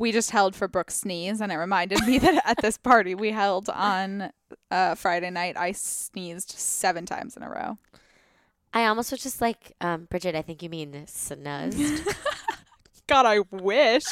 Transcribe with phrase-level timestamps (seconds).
[0.00, 3.30] We just held for Brooke's sneeze, and it reminded me that at this party we
[3.30, 4.32] held on
[4.70, 7.78] uh, Friday night, I sneezed seven times in a row.
[8.72, 12.16] I almost was just like, um, Bridget, I think you mean snuzzed.
[13.06, 14.04] God, I wish.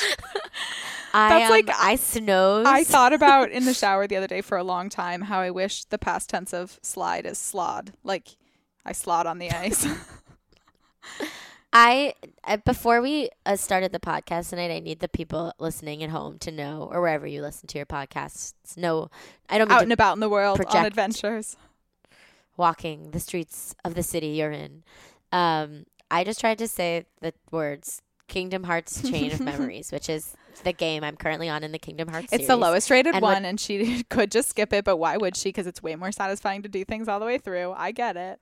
[1.15, 2.67] I, That's um, like- I snows.
[2.67, 5.51] I thought about in the shower the other day for a long time how I
[5.51, 7.93] wish the past tense of slide is slod.
[8.03, 8.37] Like
[8.85, 9.87] I slod on the ice.
[11.73, 16.11] I uh, before we uh, started the podcast tonight, I need the people listening at
[16.11, 19.11] home to know, or wherever you listen to your podcasts, know.
[19.51, 21.57] I don't Out and about in the world on adventures.
[22.57, 24.83] walking the streets of the city you're in.
[25.31, 30.35] Um, I just tried to say the words Kingdom Hearts Chain of Memories, which is
[30.65, 33.35] the game I'm currently on in the Kingdom Hearts It's the lowest rated And what-
[33.35, 35.51] one, and she could just skip it, but why would she?
[35.51, 37.75] Because it's way more satisfying to do things all the way through.
[37.77, 38.41] I get it.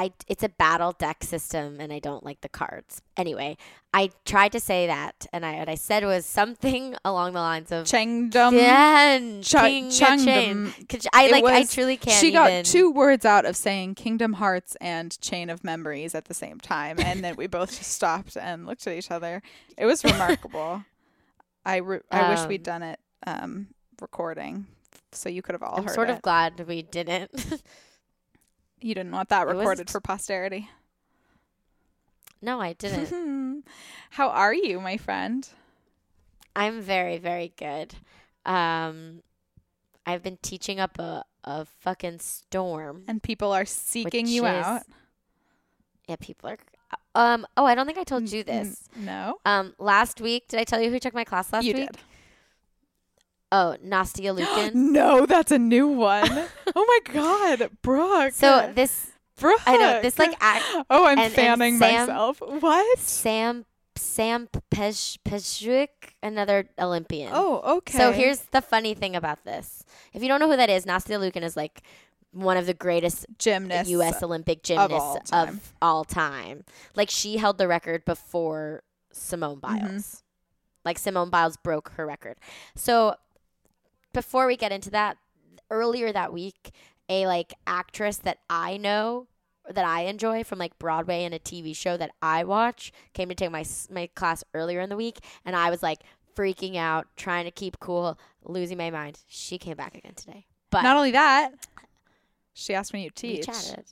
[0.00, 3.02] I it's a battle deck system and I don't like the cards.
[3.18, 3.56] Anyway,
[3.92, 7.70] I tried to say that and I what I said was something along the lines
[7.70, 8.52] of Chengdom.
[9.42, 10.24] Ch- King Chengdom.
[10.24, 10.72] Chain.
[10.88, 13.94] Could you- I like I truly can't She got even two words out of saying
[13.96, 17.92] Kingdom Hearts and Chain of Memories at the same time, and then we both just
[17.92, 19.42] stopped and looked at each other.
[19.76, 20.82] It was remarkable.
[21.64, 23.66] I re- I wish we'd Um, done it um,
[24.00, 24.66] recording,
[25.12, 26.12] so you could have all I'm heard sort it.
[26.14, 27.30] of glad we didn't.
[28.80, 30.68] you didn't want that recorded for posterity.
[32.42, 33.64] no, I didn't.
[34.10, 35.48] How are you, my friend?
[36.56, 37.94] I'm very, very good.
[38.44, 39.22] Um,
[40.06, 43.04] I've been teaching up a, a fucking storm.
[43.06, 44.82] And people are seeking you is- out.
[46.08, 46.58] Yeah, people are.
[47.14, 47.46] Um.
[47.56, 48.88] Oh, I don't think I told you this.
[48.96, 49.74] No, Um.
[49.78, 51.80] Last week, did I tell you who took my class last you week?
[51.82, 51.98] You did.
[53.52, 54.74] Oh, Nastia Liukin.
[54.74, 56.28] No, that's a new one.
[56.76, 58.32] oh my God, Brooke.
[58.32, 59.08] so this
[59.38, 59.60] Brooke.
[59.66, 62.40] I know, this, like, act- oh, I'm and- and fanning Sam- myself.
[62.40, 62.98] What?
[62.98, 63.64] Sam
[63.96, 65.88] Sam Peszek,
[66.22, 67.30] another Olympian.
[67.34, 67.98] Oh, okay.
[67.98, 69.84] So here's the funny thing about this.
[70.12, 71.82] If you don't know who that is, Nastia Liukin is like
[72.32, 73.90] one of the greatest gymnast.
[73.90, 74.22] U.S.
[74.22, 76.64] Olympic of gymnasts all of all time.
[76.94, 78.82] Like she held the record before
[79.12, 79.86] Simone Mm-hmm.
[79.86, 80.22] Biles.
[80.84, 82.38] Like Simone Biles broke her record.
[82.76, 83.16] So
[84.12, 85.18] before we get into that,
[85.70, 86.72] earlier that week,
[87.08, 89.26] a like actress that I know
[89.68, 93.34] that I enjoy from like Broadway and a TV show that I watch came to
[93.34, 96.00] take my my class earlier in the week, and I was like
[96.36, 99.18] freaking out, trying to keep cool, losing my mind.
[99.28, 101.50] She came back again today, but Not only that,
[102.54, 103.46] she asked me to we teach.
[103.46, 103.84] chatted.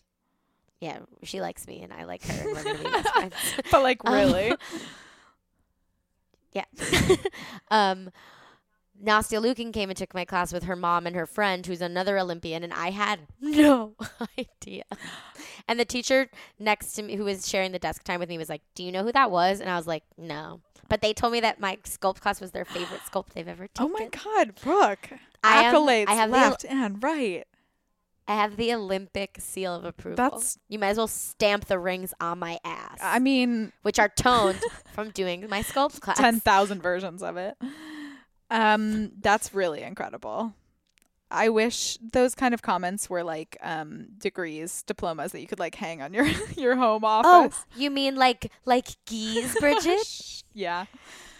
[0.80, 3.34] Yeah, she likes me and I like her, and we're gonna be best friends.
[3.70, 4.54] But like Um, really,
[6.52, 6.64] Yeah.
[7.70, 8.10] um,
[9.02, 12.18] Nastia Liukin came and took my class with her mom and her friend, who's another
[12.18, 13.94] Olympian, and I had no
[14.38, 14.84] idea.
[15.68, 16.28] And the teacher
[16.58, 18.90] next to me, who was sharing the desk time with me, was like, "Do you
[18.90, 21.76] know who that was?" And I was like, "No." But they told me that my
[21.84, 23.84] sculpt class was their favorite sculpt they've ever taken.
[23.84, 25.10] oh my God, Brooke.
[25.44, 27.44] I am- Accolades I have the- left and right.
[28.26, 30.16] I have the Olympic seal of approval.
[30.16, 34.08] That's- you might as well stamp the rings on my ass, I mean, which are
[34.08, 34.60] toned
[34.92, 36.18] from doing my sculpt class.
[36.18, 37.54] ten thousand versions of it.
[38.50, 40.54] Um, that's really incredible.
[41.30, 45.74] I wish those kind of comments were like um degrees, diplomas that you could like
[45.74, 47.28] hang on your your home office.
[47.30, 47.66] Oh, office.
[47.76, 50.42] you mean like like geese, Bridget?
[50.54, 50.86] yeah.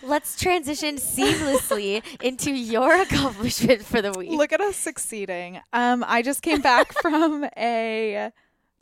[0.03, 4.31] Let's transition seamlessly into your accomplishment for the week.
[4.31, 5.59] Look at us succeeding.
[5.73, 8.31] Um, I just came back from a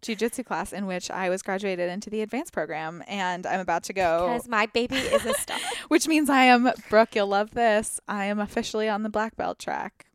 [0.06, 3.92] jujitsu class in which I was graduated into the advanced program, and I'm about to
[3.92, 4.28] go.
[4.28, 5.58] because my baby is a star.
[5.88, 7.14] Which means I am Brooke.
[7.14, 8.00] You'll love this.
[8.08, 10.06] I am officially on the black belt track.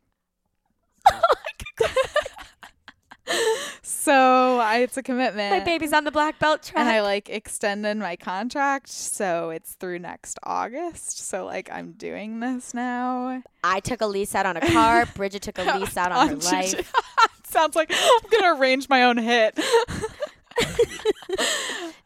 [3.82, 5.50] so I, it's a commitment.
[5.52, 6.78] My baby's on the black belt track.
[6.80, 11.26] and I like extended my contract, so it's through next August.
[11.28, 13.42] So like I'm doing this now.
[13.64, 15.06] I took a lease out on a car.
[15.14, 16.92] Bridget took a lease out on her jiu- life.
[17.52, 19.58] Sounds like I'm gonna arrange my own hit.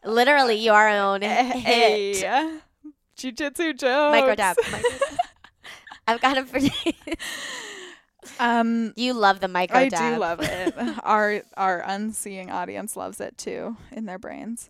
[0.05, 1.55] Literally, your own hit.
[1.55, 2.59] hey,
[3.17, 4.11] jiu-jitsu jokes.
[4.15, 4.57] Micro dab.
[6.07, 6.59] I've got him for
[8.39, 10.13] Um, You love the micro I dab.
[10.15, 10.73] do love it.
[11.03, 14.69] our our unseeing audience loves it too in their brains.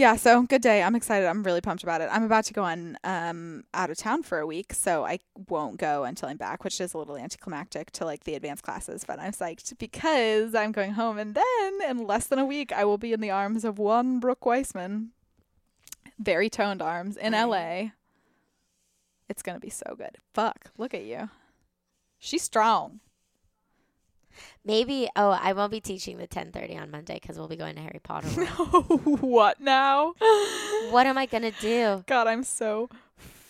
[0.00, 0.82] Yeah, so good day.
[0.82, 1.26] I'm excited.
[1.28, 2.08] I'm really pumped about it.
[2.10, 5.18] I'm about to go on um out of town for a week, so I
[5.50, 9.04] won't go until I'm back, which is a little anticlimactic to like the advanced classes,
[9.06, 12.82] but I'm psyched because I'm going home and then in less than a week I
[12.86, 15.10] will be in the arms of one Brooke Weissman.
[16.18, 17.34] Very toned arms in.
[17.34, 17.90] LA.
[19.28, 20.16] It's going to be so good.
[20.32, 21.28] Fuck, look at you.
[22.18, 23.00] She's strong.
[24.64, 25.08] Maybe.
[25.16, 28.00] Oh, I won't be teaching the 10:30 on Monday because we'll be going to Harry
[28.02, 28.28] Potter.
[29.20, 30.14] What now?
[30.90, 32.04] what am I gonna do?
[32.06, 32.88] God, I'm so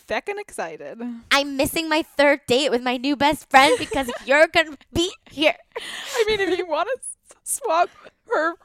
[0.07, 1.01] feckin' excited.
[1.31, 5.55] I'm missing my third date with my new best friend because you're gonna be here.
[6.15, 7.89] I mean, if you want to swap
[8.33, 8.55] her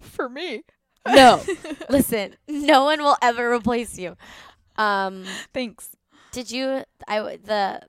[0.00, 0.64] for me,
[1.06, 1.42] No,
[1.88, 2.36] listen.
[2.48, 4.16] No one will ever replace you.
[4.76, 5.90] Um, thanks.
[6.32, 6.84] did you?
[7.08, 7.82] I the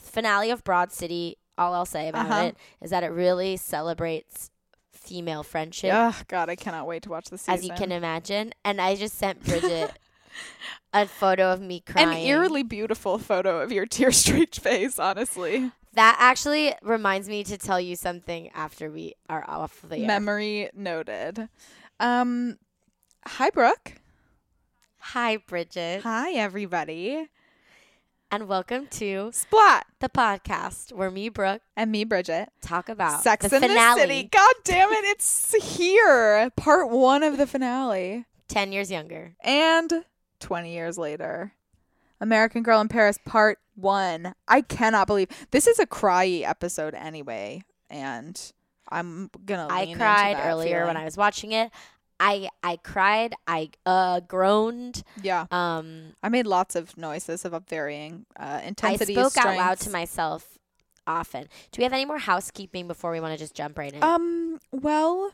[0.00, 1.36] finale of Broad City.
[1.56, 2.42] All I'll say about Uh-huh.
[2.46, 4.50] it is that it really celebrates
[4.92, 7.54] female friendship, Yeah, God, I cannot wait to watch this season.
[7.54, 8.52] as you can imagine.
[8.64, 9.92] And I just sent Bridget
[10.92, 12.08] a photo of me crying.
[12.08, 15.70] An eerily beautiful photo of your tear-streaked face, honestly.
[15.92, 20.06] That actually reminds me to tell you something after we are off the air.
[20.08, 21.48] Memory noted.
[22.00, 22.58] Um,
[23.26, 23.94] hi, Brooke.
[24.98, 27.28] Hi, Bridget, Hi, everybody.
[28.34, 32.48] And welcome to Splat the podcast where me, Brooke, and me, Bridget.
[32.60, 33.94] talk about Sex the in finale.
[33.94, 34.28] the City.
[34.28, 36.50] God damn it, it's here.
[36.56, 38.24] Part one of the finale.
[38.48, 39.36] Ten years younger.
[39.44, 40.04] And
[40.40, 41.52] 20 years later,
[42.20, 44.34] American Girl in Paris Part 1.
[44.48, 47.62] I cannot believe this is a cryy episode anyway.
[47.88, 48.36] And
[48.88, 51.70] I'm going to I cried earlier when I was watching it.
[52.20, 53.34] I I cried.
[53.46, 55.02] I uh groaned.
[55.22, 55.46] Yeah.
[55.50, 59.14] Um, I made lots of noises of varying uh, I intensity.
[59.14, 60.58] spoke out loud to myself
[61.06, 61.48] often.
[61.72, 64.02] Do we have any more housekeeping before we want to just jump right in?
[64.02, 65.32] Um, well,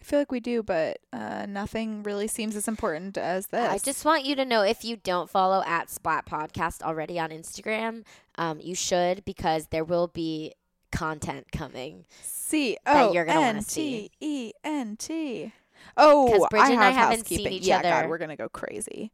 [0.00, 3.68] I feel like we do, but uh, nothing really seems as important as this.
[3.68, 7.30] I just want you to know if you don't follow at Splat Podcast already on
[7.30, 8.04] Instagram,
[8.36, 10.52] um, you should because there will be
[10.92, 12.04] content coming.
[12.22, 13.64] C Oh, O you're gonna wanna N.
[13.64, 15.52] T E N T.
[15.96, 17.52] Oh, I and I have haven't seen housekeeping.
[17.52, 17.88] each yeah, other.
[17.90, 19.10] God, we're gonna go crazy.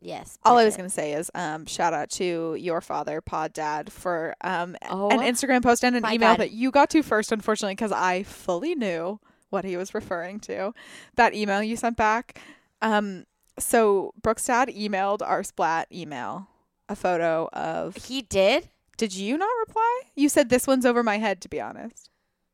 [0.00, 0.38] Yes.
[0.44, 4.34] All I was gonna say is, um, shout out to your father, Pod Dad, for
[4.42, 6.40] um Oh, an Instagram post and an email God.
[6.40, 9.18] that you got to first, unfortunately, because I fully knew
[9.50, 10.72] what he was referring to.
[11.16, 12.38] That email you sent back.
[12.82, 13.24] Um,
[13.58, 16.48] so Brooks' dad emailed our splat email
[16.88, 17.96] a photo of.
[17.96, 18.68] He did.
[18.96, 20.00] Did you not reply?
[20.14, 21.40] You said this one's over my head.
[21.42, 22.10] To be honest,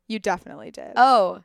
[0.08, 0.92] you definitely did.
[0.96, 1.42] Oh,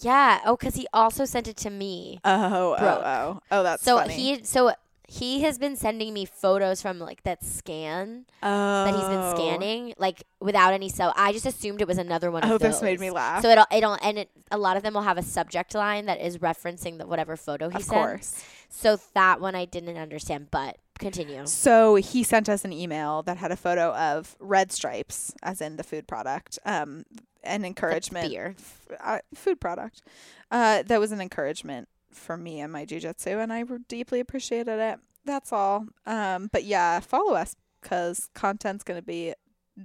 [0.00, 0.40] yeah.
[0.44, 2.20] Oh, because he also sent it to me.
[2.24, 2.78] Oh, oh, oh.
[2.78, 3.02] Brooke.
[3.04, 4.14] oh, oh, that's so funny.
[4.14, 4.72] he so
[5.08, 8.84] he has been sending me photos from like that scan oh.
[8.84, 9.34] that he's been oh.
[9.34, 12.74] scanning like without any so I just assumed it was another one of Oh, those.
[12.74, 13.42] this made me laugh.
[13.42, 16.20] So it'll it'll and it, a lot of them will have a subject line that
[16.20, 17.92] is referencing the whatever photo he of sent.
[17.94, 18.44] course.
[18.68, 21.46] So that one I didn't understand, but continue.
[21.46, 25.76] So he sent us an email that had a photo of red stripes, as in
[25.76, 27.04] the food product, um,
[27.42, 28.30] an encouragement.
[28.30, 28.54] beer.
[28.58, 30.02] f- uh, food product.
[30.50, 34.98] Uh, that was an encouragement for me and my jujitsu, and I deeply appreciated it.
[35.24, 35.86] That's all.
[36.06, 39.34] Um, but yeah, follow us because content's gonna be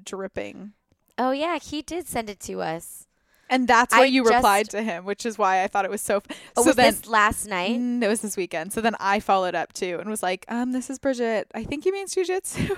[0.04, 0.74] dripping.
[1.18, 3.08] Oh yeah, he did send it to us.
[3.50, 6.02] And that's I you just- replied to him, which is why I thought it was
[6.02, 6.18] so.
[6.18, 6.24] F-
[6.58, 7.80] Oh, so was then, this last night?
[7.80, 8.74] Mm, it was this weekend.
[8.74, 11.48] So then I followed up too and was like, um, this is Bridget.
[11.54, 12.76] I think he means jujitsu.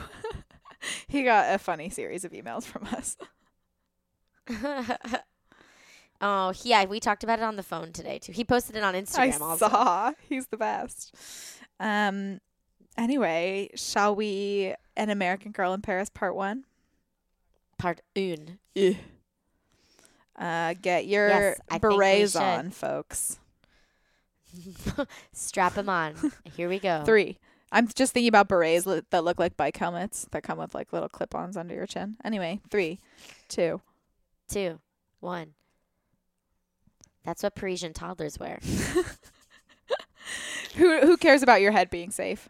[1.07, 3.15] he got a funny series of emails from us.
[6.21, 8.31] oh yeah, we talked about it on the phone today too.
[8.31, 9.69] He posted it on Instagram I also.
[9.69, 10.11] saw.
[10.27, 11.15] He's the best.
[11.79, 12.39] Um.
[12.97, 14.73] Anyway, shall we?
[14.95, 16.63] An American Girl in Paris, Part One.
[17.77, 18.57] Part un.
[20.37, 23.39] Uh, get your Yes, I think we berets on, folks.
[25.33, 26.15] Strap them on.
[26.55, 27.03] Here we go.
[27.05, 27.37] Three.
[27.71, 30.93] I'm just thinking about berets li- that look like bike helmets that come with like
[30.93, 32.15] little clip-ons under your chin.
[32.23, 32.99] Anyway, three,
[33.49, 33.81] two.
[34.47, 34.79] two,
[35.19, 35.53] one.
[37.25, 38.59] That's what Parisian toddlers wear.
[40.75, 42.49] Who who cares about your head being safe?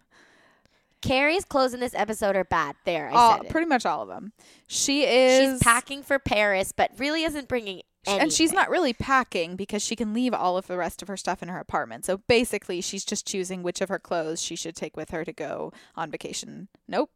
[1.01, 2.75] Carrie's clothes in this episode are bad.
[2.85, 3.51] There, I all, said it.
[3.51, 4.33] pretty much all of them.
[4.67, 8.21] She is She's packing for Paris, but really isn't bringing anything.
[8.21, 11.17] and she's not really packing because she can leave all of the rest of her
[11.17, 12.03] stuff in her apartment.
[12.05, 15.31] So basically, she's just choosing which of her clothes she should take with her to
[15.33, 16.67] go on vacation.
[16.87, 17.11] Nope,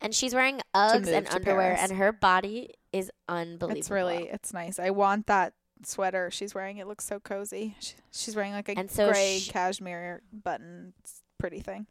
[0.00, 1.80] And she's wearing Uggs and underwear, Paris.
[1.82, 3.78] and her body is unbelievable.
[3.78, 4.78] it's really it's nice.
[4.78, 6.76] I want that sweater she's wearing.
[6.78, 7.74] It looks so cozy.
[7.80, 10.92] She, she's wearing like a And so gray sh- cashmere button,
[11.38, 11.86] pretty thing.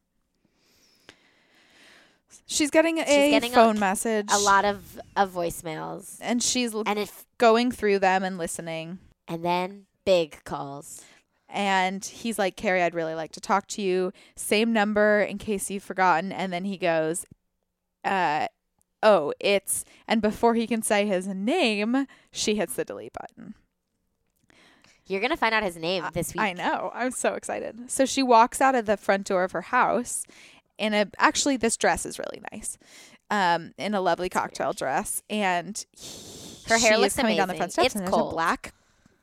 [2.46, 7.00] She's getting a getting a- phone message, a lot of, of voicemails, and she's and
[7.00, 9.00] if going through them and listening.
[9.28, 11.02] and then big calls.
[11.50, 14.12] and he's like, Carrie, I'd really like to talk to you.
[14.36, 16.32] Same number in case you've forgotten.
[16.32, 17.26] And then he goes,
[18.04, 18.48] uh,
[19.04, 23.54] oh, it's, and before he can say his name, she hits the delete button.
[25.06, 26.42] You're gonna find out his name this week.
[26.42, 26.90] I know.
[26.94, 27.92] I'm so excited.
[27.92, 30.26] So she walks out of the front door of her house
[30.78, 32.78] in a, actually, this dress is really nice.
[33.30, 37.56] Um, in a lovely cocktail dress, and he- Her hair looks is coming down the
[37.56, 37.88] front steps.
[37.88, 38.32] It's and cold.
[38.32, 38.74] A black.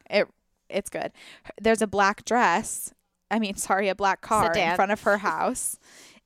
[0.08, 0.26] It
[0.68, 1.12] it's good.
[1.60, 2.92] There's a black dress.
[3.30, 5.78] I mean, sorry, a black car in front of her house,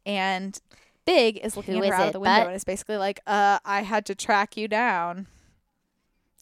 [0.07, 0.59] and
[1.05, 2.47] Big is looking Who at her out it, of the window Butt?
[2.49, 5.27] and is basically like, "Uh, I had to track you down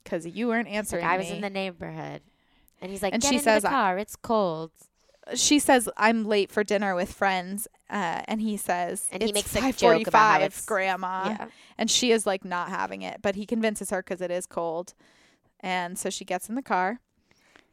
[0.04, 2.22] because you weren't It's answering like I was me." in the neighborhood,
[2.80, 3.98] and he's like, And "Get she says, the car.
[3.98, 4.70] It's cold."
[5.34, 9.34] She says, "I'm late for dinner with friends," uh, and he says, And he "It's
[9.34, 11.46] makes a five joke about how forty-five, it's- Grandma." yeah.
[11.78, 14.94] And she is like not having it, but he convinces her because it is cold,
[15.60, 17.00] and so she gets in the car.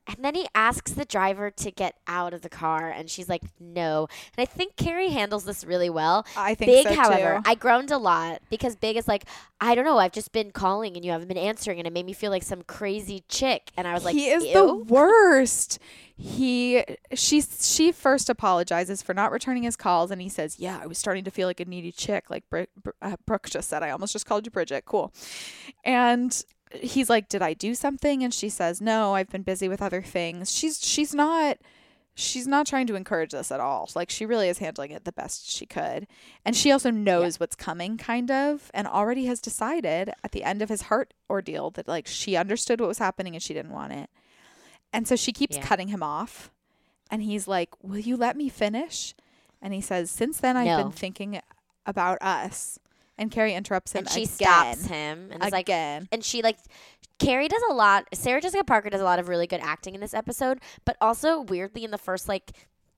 [0.10, 3.44] And then he asks the driver to get out of the car, and she's like,
[3.60, 6.26] "No." And I think Carrie handles this really well.
[6.36, 7.50] I think Big, so, however, too.
[7.50, 9.26] I groaned a lot because Big is like,
[9.62, 10.00] "I don't know.
[10.00, 12.44] I've just been calling, and you haven't been answering, and it made me feel like
[12.44, 14.54] some crazy chick." And I was like, he is Ew.
[14.54, 15.80] the worst.
[16.18, 20.88] He she she first apologizes for not returning his calls, and he says, "Yeah, I
[20.88, 22.68] was starting to feel like a needy chick, like Bri-
[23.02, 23.84] uh, Brooke just said.
[23.84, 24.84] I almost just called you Bridget.
[24.86, 25.14] Cool."
[25.86, 29.82] And he's like, "Did I do something?" And she says, "No, I've been busy with
[29.82, 31.58] other things." She's she's not
[32.16, 33.90] she's not trying to encourage this at all.
[33.96, 36.06] Like she really is handling it the best she could.
[36.44, 40.62] And she also knows what's coming kind of and already has decided at the end
[40.62, 43.94] of his heart ordeal that like she understood what was happening and she didn't want
[43.94, 44.10] it.
[44.92, 45.64] And so she keeps Yeah.
[45.66, 46.52] cutting him off.
[47.10, 49.16] And he's like, "Will you let me finish?"
[49.62, 50.78] And he says, "Since then I've No.
[50.84, 51.40] been thinking
[51.86, 52.80] about us."
[53.20, 54.28] And Carrie interrupts him and she again.
[54.78, 56.08] stops him and is like, again.
[56.12, 56.58] and she like
[57.20, 58.06] Carrie does a lot.
[58.14, 61.42] Sarah Jessica Parker does a lot of really good acting in this episode, but also
[61.42, 62.52] weirdly in the first like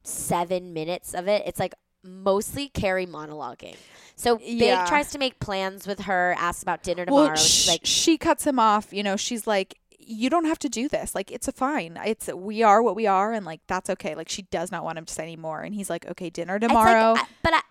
[0.04, 1.74] seven minutes of it, it's like
[2.04, 3.76] mostly Carrie monologuing.
[4.16, 4.86] So Big Yeah.
[4.86, 7.28] tries to make plans with her, asks about dinner tomorrow.
[7.28, 8.92] Well, sh- like, she cuts him off.
[8.94, 11.14] You know, she's like, "You don't have to do this.
[11.16, 12.00] Like, it's a fine.
[12.06, 14.98] It's we are what we are, and like that's okay." Like, she does not want
[14.98, 17.62] him to say anymore, and he's like, "Okay, dinner It's like, tomorrow." I- but I.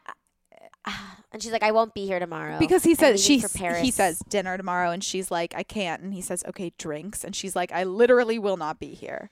[1.33, 3.83] And she's like, I won't be here tomorrow because he says she leaving for Paris.
[3.83, 7.37] he says dinner tomorrow, and she's like, "I can't," and he says, "Okay, drinks," and
[7.37, 9.31] she's like, "I literally will not be here,"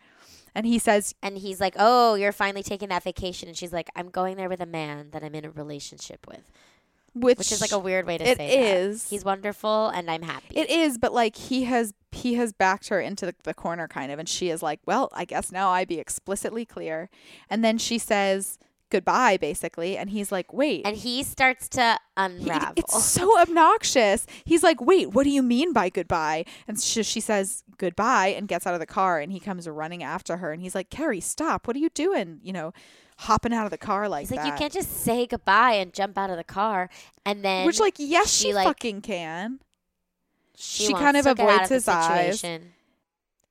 [0.55, 3.89] and he says, and he's like, "Oh, you're finally taking that vacation," and she's like,
[3.97, 6.53] "I'm going there with a man that I'm in a relationship with,"
[7.15, 8.77] "Which, which is like a weird way to it say that.
[8.77, 9.11] is.
[9.11, 10.55] He's wonderful, and I'm happy.
[10.57, 14.13] It is, but like he has he has backed her into the, the corner kind
[14.13, 17.11] of, and she is like, "Well, I guess now I be explicitly clear,"
[17.51, 18.57] and then she says
[18.91, 22.73] goodbye basically, and he's like, "Wait." and he starts to He- unravel.
[22.77, 24.27] It's so obnoxious.
[24.45, 28.49] He's like, "Wait, what do you mean by goodbye?" And she, she says goodbye and
[28.49, 31.21] gets out of the car, and he comes running after her, and he's like, "Carrie,
[31.21, 31.67] stop!
[31.67, 32.41] What are you doing?
[32.43, 32.73] You know,
[33.19, 35.93] hopping out of the car like He's like, that?" you can't just say goodbye and
[35.93, 36.89] jump out of the car,
[37.25, 39.61] and then Which, like, yes, she, she, like- fucking can.
[40.57, 42.45] she, she kind of to get out avoids of his eyes.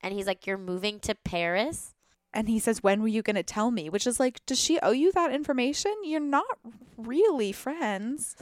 [0.03, 1.94] And he's like, "You're moving to Paris."
[2.38, 4.79] And he says, "When were you going to tell me?" Which is like, does she
[4.82, 5.91] owe you that information?
[6.03, 6.60] You're not
[6.96, 8.36] really friends.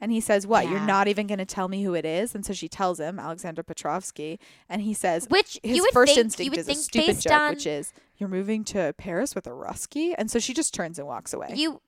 [0.00, 0.68] And he says, "What?
[0.68, 3.18] You're not even going to tell me who it is?" And so she tells him,
[3.18, 4.40] Alexander Petrovsky,
[4.70, 7.92] and he says, Which his first think- instinct is a stupid joke, on- which is,
[8.16, 11.52] "You're moving to Paris with a Rusky," and so she just turns and walks away.
[11.54, 11.80] You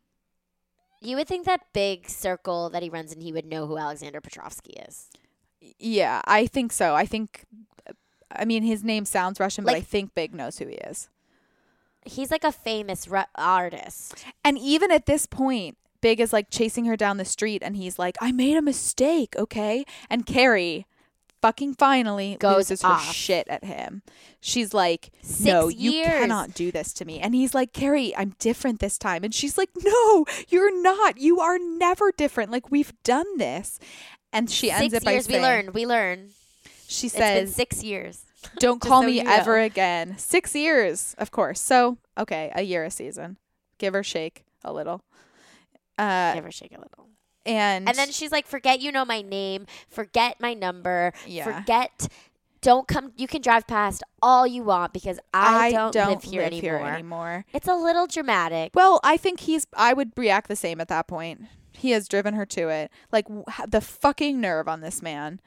[1.01, 4.21] you would think that big circle that he runs in, he would know who Alexander
[4.21, 5.09] Petrovsky is.
[5.79, 6.95] yeah, I think so.
[6.95, 7.45] I think,
[8.31, 11.09] I mean, his name sounds Russian, but I think Big knows who he is.
[12.09, 14.25] He's like a famous ru- artist.
[14.45, 17.99] And even at this point, Big is like chasing her down the street and he's
[17.99, 19.85] like, I made a mistake, okay?
[20.09, 20.87] And Carrie
[21.43, 24.03] fucking finally Goes loses her shit at him.
[24.41, 25.11] She's like,
[25.41, 26.09] No, Six you years.
[26.09, 27.19] cannot do this to me.
[27.21, 29.25] And he's like, Carrie, I'm different this time.
[29.25, 31.19] And she's like, No, you're not.
[31.19, 32.51] You are never different.
[32.53, 33.79] Like, we've done this.
[34.33, 35.27] And she ends six it by years.
[35.27, 35.73] saying, we learn.
[35.73, 36.31] We learn.
[36.87, 38.25] She It's been says, six years.
[38.59, 39.33] Don't call so me you know.
[39.33, 40.17] ever again.
[40.19, 41.61] Six years, of course.
[41.61, 43.37] So, okay, a year a season.
[43.79, 45.03] Give her shake a little.
[45.97, 47.09] Uh, Give her shake a little.
[47.47, 49.67] And And then she's like, "Forget you know my name.
[49.89, 51.13] Forget my number.
[51.27, 51.45] Yeah.
[51.45, 52.09] Forget.
[52.61, 53.13] Don't come.
[53.17, 56.79] You can drive past all you want because I, don't, live, here, live anymore.
[56.79, 57.45] here anymore.
[57.53, 58.73] It's a little dramatic.
[58.75, 59.67] Well, I think he's.
[59.75, 61.43] I would react the same at that point.
[61.73, 62.91] He has driven her to it.
[63.13, 63.27] Like
[63.67, 65.41] the fucking nerve on this man.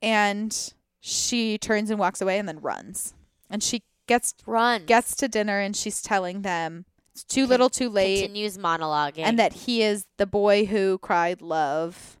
[0.00, 3.14] And she turns and walks away and then runs.
[3.50, 4.84] And she gets Run.
[4.86, 9.24] gets to dinner and she's telling them it's too little, too late, Continues monologuing.
[9.24, 12.16] and that he is the boy who cried love.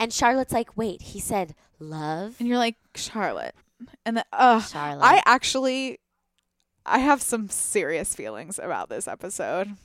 [0.00, 3.54] and Charlotte's like, "Wait." He said, "Love." And you're like Charlotte.
[4.06, 5.04] And the uh Charlotte.
[5.04, 5.98] I actually
[6.86, 9.76] I have some serious feelings about this episode.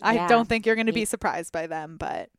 [0.00, 2.30] I don't think you're going to be surprised by them, but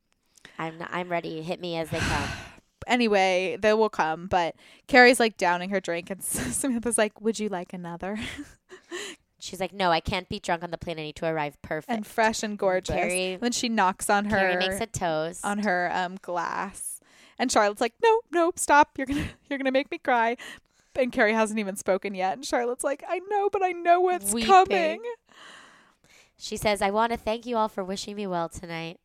[0.58, 1.42] I'm not, I'm ready.
[1.42, 2.30] Hit me as they come.
[2.88, 4.28] anyway, they will come.
[4.28, 4.56] But
[4.88, 8.18] Carrie's like downing her drink, and Samantha's like, "Would you like another?"
[9.40, 11.00] She's like, "No, I can't be drunk on the plane.
[11.00, 12.96] I need to arrive perfect." and fresh and gorgeous.
[12.96, 15.46] Carrie- then she knocks on her Carrie makes a toast.
[15.46, 17.00] on her um glass,
[17.38, 18.98] and Charlotte's like, "No, no, stop!
[18.98, 20.36] You're gonna you're gonna make me cry."
[20.96, 24.34] And Carrie hasn't even spoken yet, and Charlotte's like, "I know, but I know what's
[24.34, 24.50] Weeping.
[24.50, 25.02] coming."
[26.42, 29.00] She says, I want to thank you all for wishing me well tonight,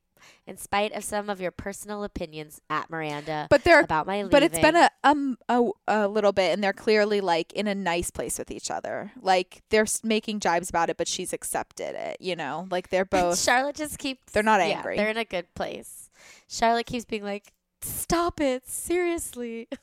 [0.47, 4.31] in spite of some of your personal opinions at Miranda But they're about my leaving.
[4.31, 7.75] but it's been a um a, a little bit and they're clearly like in a
[7.75, 12.17] nice place with each other like they're making jibes about it but she's accepted it
[12.21, 14.33] you know like they're both Charlotte just keeps.
[14.33, 14.97] They're not yeah, angry.
[14.97, 16.11] they're in a good place.
[16.49, 19.69] Charlotte keeps being like, "Stop it, seriously."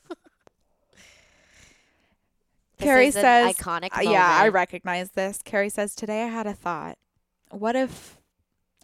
[2.78, 3.96] Carrie says iconic.
[3.96, 6.98] uh, yeah i recognize this carrie says today i had a thought
[7.50, 8.18] what if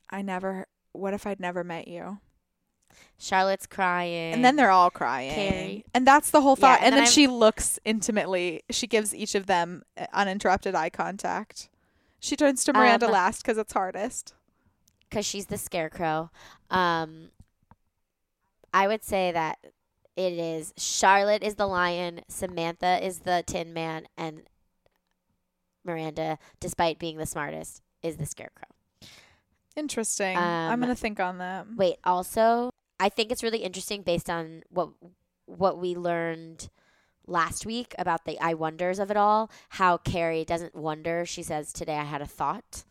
[0.09, 0.67] i never
[0.99, 2.19] what if i'd never met you
[3.21, 5.85] Charlotte's crying, and then they're all crying Carrie.
[5.95, 9.14] and that's the whole Yeah, thought and and, then then she looks intimately she gives
[9.14, 11.69] each of them uh, uninterrupted eye contact
[12.19, 14.35] she turns to miranda Um, last because it's hardest
[15.09, 16.31] because she's the scarecrow.
[16.71, 17.31] Um,
[18.75, 19.59] I would say that
[20.17, 24.43] it is Charlotte is the lion, Samantha is the Tin Man, and
[25.85, 28.67] Miranda, despite being the smartest, is the scarecrow.
[29.78, 30.37] Interesting.
[30.37, 31.66] I'm Um, gonna think on that.
[31.76, 34.90] Wait, also, I think it's really interesting based on what
[35.46, 36.68] what we learned
[37.26, 39.50] last week about the I wonders of it all.
[39.70, 42.85] How Carrie doesn't wonder; she says, "Today I had a thought."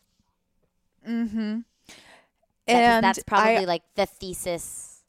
[1.06, 1.60] Mm-hmm.
[2.66, 5.02] That- And that's probably I, like the thesis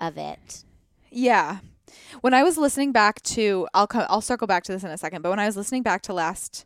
[0.00, 0.64] of it.
[1.10, 1.58] yeah.
[2.20, 4.96] When I was listening back to, I'll co- I'll circle back to this in a
[4.96, 5.22] second.
[5.22, 6.64] But when I was listening back to last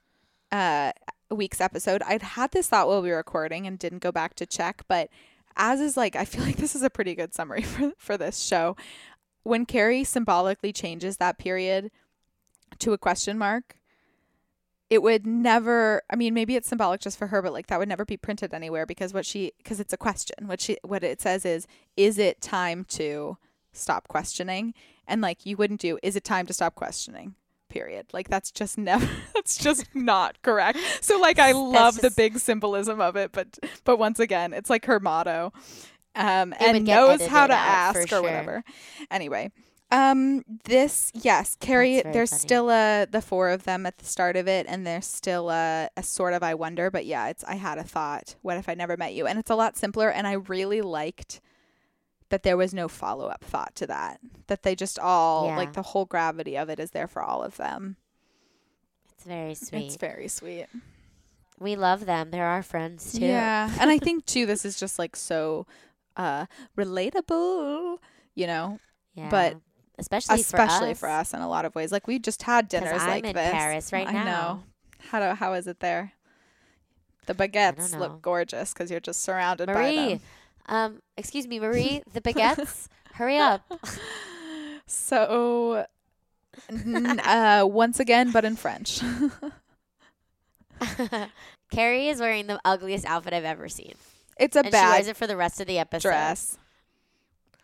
[0.52, 0.92] uh,
[1.34, 4.46] week's episode, I'd had this thought while we were recording and didn't go back to
[4.46, 4.82] check.
[4.88, 5.08] But
[5.56, 8.40] as is like, I feel like this is a pretty good summary for for this
[8.40, 8.76] show.
[9.42, 11.90] When Carrie symbolically changes that period
[12.78, 13.76] to a question mark,
[14.90, 17.88] it would never i mean maybe it's symbolic just for her but like that would
[17.88, 21.20] never be printed anywhere because what she because it's a question what she what it
[21.20, 21.66] says is
[21.96, 23.36] is it time to
[23.72, 24.74] stop questioning
[25.06, 27.34] and like you wouldn't do is it time to stop questioning
[27.74, 28.06] period.
[28.12, 30.78] Like that's just never that's just not correct.
[31.00, 34.86] So like i love the big symbolism of it but but once again it's like
[34.86, 35.52] her motto.
[36.14, 38.22] Um and knows how to ask or sure.
[38.22, 38.64] whatever.
[39.10, 39.50] Anyway
[39.90, 42.40] um this yes carrie there's funny.
[42.40, 45.88] still a the four of them at the start of it and there's still a,
[45.96, 48.36] a sort of i wonder but yeah it's i had a thought.
[48.42, 49.26] What if i never met you?
[49.26, 51.40] And it's a lot simpler and i really liked
[52.30, 55.56] that there was no follow-up thought to that that they just all Yeah.
[55.56, 57.96] like the whole gravity of it is there for all of them
[59.14, 59.84] It's very sweet.
[59.86, 60.66] it's very sweet
[61.60, 62.32] we love them.
[62.32, 63.20] They're our friends too.
[63.26, 65.66] yeah and i think too this is just like so
[66.16, 67.98] uh relatable
[68.34, 68.78] you know
[69.14, 69.28] Yeah.
[69.30, 69.56] But
[69.98, 71.28] especially especially for for us.
[71.32, 73.52] us in a lot of ways like we just had dinners I'm like in this
[73.52, 74.24] Paris right I now.
[74.24, 74.62] know
[75.10, 76.12] how do how is it there
[77.26, 80.20] the baguettes look gorgeous because you're just surrounded by them
[80.66, 82.88] um, excuse me, Marie, the baguettes.
[83.14, 83.62] hurry up.
[84.86, 85.86] so
[86.70, 89.00] n- uh once again but in french
[91.70, 93.94] Carrie is wearing the ugliest outfit I've ever seen,
[94.38, 96.08] it's a and she wears it for the rest of the episode.
[96.08, 96.58] dress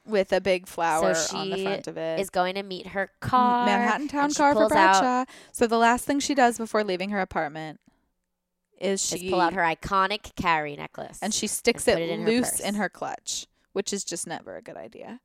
[0.06, 3.10] with a big flower so on the front of it is going to meet her
[3.20, 5.24] car, Manhattan Town car for pulls out- Bradshaw.
[5.52, 7.78] So the last thing she does before leaving her apartment
[8.80, 12.10] is she is pull out her iconic Carrie necklace, and she sticks and it, it
[12.10, 12.60] in her loose purse.
[12.60, 15.20] in her clutch, which is just never a good idea.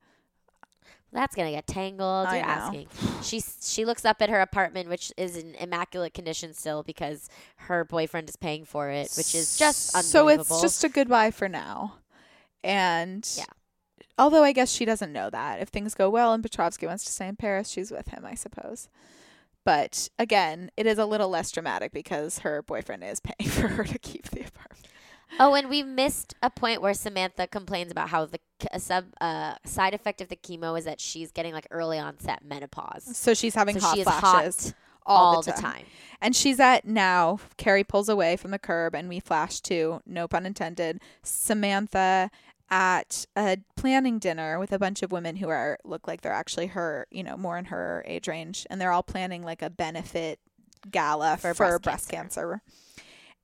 [1.12, 2.26] That's gonna get tangled.
[2.26, 2.52] I You're know.
[2.52, 2.88] asking.
[3.22, 7.84] She she looks up at her apartment, which is in immaculate condition still because her
[7.84, 11.94] boyfriend is paying for it, which is just so it's just a goodbye for now.
[12.62, 13.44] And Yeah.
[14.18, 17.12] although I guess she doesn't know that if things go well and Petrovsky wants to
[17.12, 18.88] stay in Paris, she's with him, I suppose.
[19.66, 23.82] But again, it is a little less dramatic because her boyfriend is paying for her
[23.82, 24.86] to keep the apartment.
[25.40, 28.38] Oh, and we missed a point where Samantha complains about how the
[28.78, 33.16] sub uh, side effect of the chemo is that she's getting like early onset menopause.
[33.16, 34.74] So she's having So hot she flashes hot
[35.04, 35.72] all, all the, the time.
[35.72, 35.84] time.
[36.20, 37.40] And she's at now.
[37.56, 41.00] Carrie pulls away from the curb, and we flash to no pun intended.
[41.24, 42.30] Samantha
[42.70, 46.68] at a planning dinner with a bunch of women who are look like they're actually
[46.68, 50.40] her, you know, more in her age range, and they're all planning like a benefit
[50.90, 52.62] gala for, For breast, breast cancer.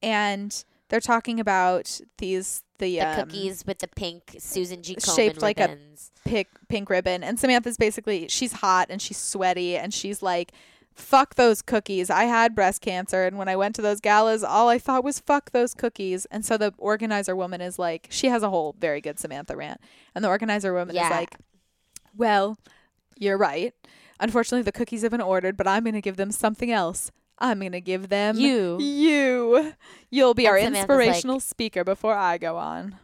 [0.03, 4.97] And they're talking about these the, The um, cookies with the pink Susan G.
[4.97, 5.79] Komen shaped like a-
[6.25, 10.53] pink pink ribbon and Samantha's basically she's hot and she's sweaty and she's like
[10.95, 12.11] fuck those cookies.
[12.11, 15.19] I had breast cancer and when I went to those galas all I thought was
[15.21, 16.27] fuck those cookies.
[16.27, 19.81] And so the organizer woman is like she has a whole very good Samantha rant.
[20.15, 21.07] And the organizer woman Yeah.
[21.07, 21.37] is like,
[22.17, 22.59] "Well,
[23.19, 23.75] you're right.
[24.21, 27.11] Unfortunately the cookies have been ordered, but I'm going to give them something else.
[27.39, 28.79] I'm going to give them You.
[28.81, 29.73] You.
[30.11, 32.99] You'll be And our Samantha's like- inspirational speaker before I go on."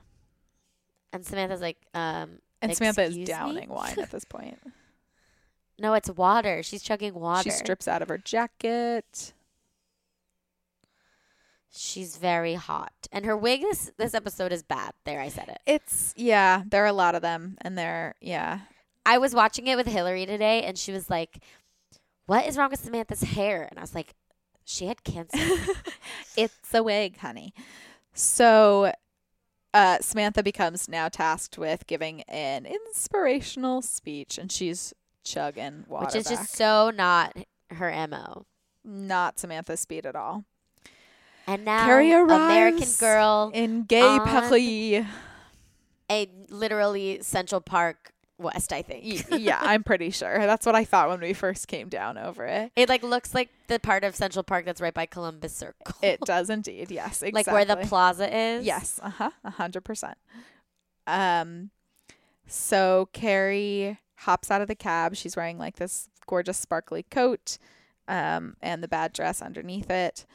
[1.13, 4.59] And Samantha's like, um, And Samantha is "Excuse me?" downing wine at this point.
[5.79, 6.63] No, it's water.
[6.63, 7.45] She's chugging water.
[7.45, 9.33] She strips out of her jacket.
[11.71, 14.93] She's very hot, and her wig this this episode is bad.
[15.05, 15.61] There, I said it.
[15.67, 18.61] It's yeah, there are a lot of them, and they're yeah.
[19.07, 21.39] I was watching it with Hillary today, and she was like,
[22.27, 24.15] "What is wrong with Samantha's hair?" And I was like,
[24.65, 25.39] "She had cancer."
[26.37, 27.53] It's a wig, honey.
[28.13, 28.93] So,
[29.75, 36.07] uh, Samantha becomes now tasked with giving an inspirational speech, and she's chugging water.
[36.07, 36.39] which is back.
[36.39, 37.37] just so not
[37.71, 38.47] her mo.
[38.85, 40.45] not Samantha speed at all.
[41.47, 45.07] And now, Carrie American Girl, in Gay Paris.
[46.11, 49.27] a literally Central Park West, I think.
[49.39, 50.39] Yeah, I'm pretty sure.
[50.39, 52.71] That's what I thought when we first came down over it.
[52.77, 55.95] It like looks like the part of Central Park that's right by Columbus Circle.
[56.03, 56.91] It does indeed.
[56.91, 57.33] Yes, exactly.
[57.33, 58.65] like where the plaza is.
[58.67, 60.19] Yes, uh huh, a hundred percent.
[61.07, 61.71] Um,
[62.47, 65.15] so Carrie hops out of the cab.
[65.17, 67.59] She's wearing like this gorgeous sparkly coat,
[68.07, 70.27] um, and the bad dress underneath it.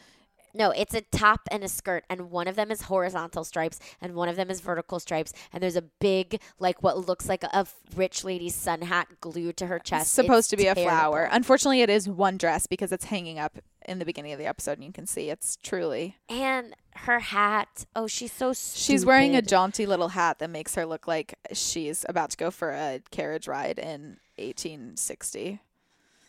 [0.56, 4.13] No, it's a top and a skirt, and one of them is horizontal stripes, and
[4.13, 7.65] one of them is vertical stripes, and there's a big, like what looks like a
[7.96, 10.04] rich lady's sun hat glued to her chest.
[10.04, 11.28] It's supposed It's to be a flower.
[11.32, 14.74] Unfortunately, it is one dress because it's hanging up in the beginning of the episode,
[14.74, 16.17] and you can see it's truly.
[16.30, 17.86] and her hat.
[17.96, 18.80] Oh, she's so stupid.
[18.84, 22.52] She's wearing a jaunty little hat that makes her look like she's about to go
[22.52, 25.60] for a carriage ride in 1860.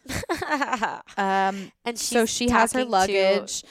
[1.17, 3.63] Um, and so she has her luggage.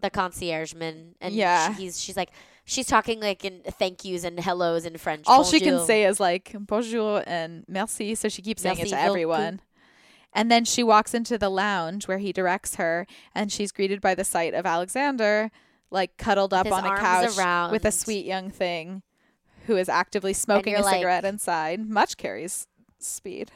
[0.00, 1.74] The conciergeman, and Yeah.
[1.74, 2.30] he's she's like
[2.64, 5.24] she's talking like in thank yous and hellos in French.
[5.26, 8.14] all she can say is like bonjour and merci.
[8.14, 9.60] So she keeps saying it to everyone.
[10.32, 14.14] And then she walks into the lounge where he directs her, and she's greeted by
[14.14, 15.50] the sight of Alexander,
[15.90, 19.02] like cuddled up his on a couch with a sweet young thing
[19.66, 21.88] who is actively smoking a like- cigarette inside.
[21.88, 22.66] Much Carrie's
[22.98, 23.50] speed.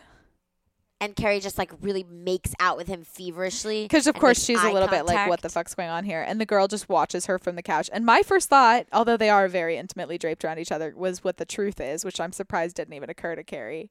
[1.00, 3.82] and Carrie just like really makes out with him feverishly.
[3.84, 6.22] Because, of course, she's a little bit like, what the fuck's going on here?
[6.22, 7.90] And the girl just watches her from the couch.
[7.92, 11.36] And my first thought, although they are very intimately draped around each other, was what
[11.36, 13.90] the truth is, which I'm surprised didn't even occur to Carrie.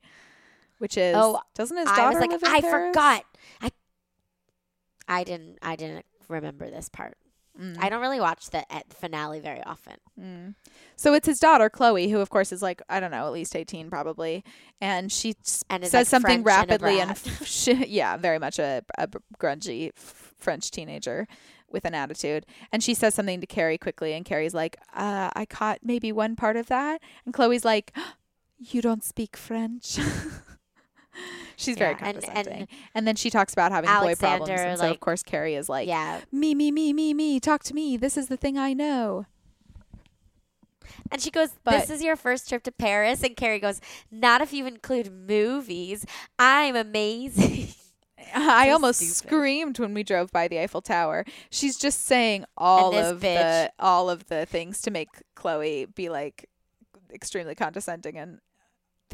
[0.83, 2.89] Which is, Oh, doesn't his I daughter was like, I Paris?
[2.89, 3.23] forgot.
[3.61, 3.71] I
[5.07, 7.17] I didn't I didn't remember this part.
[7.57, 7.77] Mm.
[7.79, 9.93] I don't really watch the at finale very often.
[10.19, 10.55] Mm.
[10.97, 13.55] So it's his daughter, Chloe, who, of course, is like, I don't know, at least
[13.55, 14.43] 18 probably.
[14.81, 15.35] And she
[15.69, 19.07] And says like, something French rapidly and, she, yeah, very much a, a
[19.39, 21.27] grungy French teenager
[21.69, 22.45] with an attitude.
[22.73, 26.35] And she says something to Carrie quickly, and Carrie's like, uh, I caught maybe one
[26.35, 27.01] part of that.
[27.23, 27.95] And Chloe's like,
[28.57, 29.97] You don't speak French.
[31.55, 32.53] She's very Yeah, and- condescending.
[32.61, 34.49] And, and then she talks about having boy problems.
[34.49, 36.21] And so, of course, Carrie is like, yeah.
[36.31, 37.39] Me, me, me, me, me.
[37.39, 37.97] Talk to me.
[37.97, 39.25] This is the thing I know.
[41.11, 43.79] And she goes, But- This is your first trip to Paris and Carrie goes,
[44.11, 46.05] Not if you include movies.
[46.39, 47.69] I'm amazing.
[48.35, 49.15] I So almost stupid.
[49.27, 51.25] screamed when we drove by the Eiffel Tower.
[51.49, 56.49] She's just saying all of the all of the things to make Chloe be like
[57.13, 58.39] extremely condescending and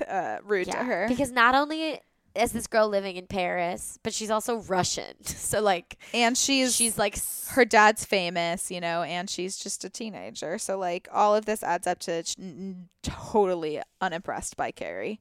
[0.08, 1.06] uh, rude to her.
[1.08, 2.00] Because not only
[2.36, 5.14] is this girl living in Paris, but she's also Russian.
[5.24, 7.18] So like and she's she's like
[7.50, 10.58] her dad's famous, you know, and she's just a teenager.
[10.60, 15.20] So like all of this adds up to n- totally unimpressed by Carrie.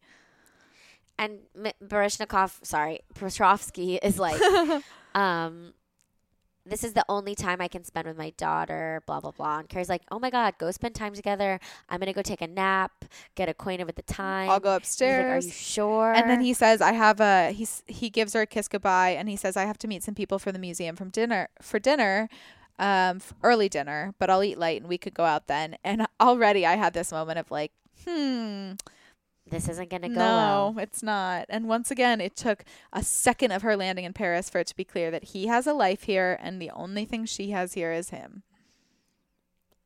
[1.19, 4.41] and M- Baryshnikov, sorry, Petrovsky is like,
[5.15, 5.73] um,
[6.71, 9.59] this is the only time I can spend with my daughter, blah, blah, blah.
[9.59, 11.61] And Carrie's like, oh my God, go spend time together.
[11.89, 13.05] I'm going to go take a nap,
[13.35, 14.51] get acquainted with the time.
[14.51, 15.47] I'll go he's like, Are upstairs.
[15.47, 16.13] you sure?
[16.13, 19.29] And then he says, "I have a." He's he gives her a kiss goodbye, and
[19.29, 22.29] he says, "I have to meet some people for the museum from dinner for dinner."
[22.79, 25.77] um, early dinner, but I'll eat light and we could go out then.
[25.85, 27.73] And already I had this moment of like,
[28.07, 28.73] hmm,
[29.51, 30.79] This isn't gonna go no, well.
[30.79, 31.47] it's not.
[31.49, 34.77] And once again, it took a second of her landing in Paris for it to
[34.77, 37.93] be clear that he has a life here and the only thing she has here
[37.93, 38.43] is him.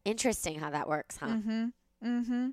[0.05, 1.27] Interesting how that works, huh?
[1.27, 1.67] Mm-hmm.
[2.05, 2.49] Mm-hmm.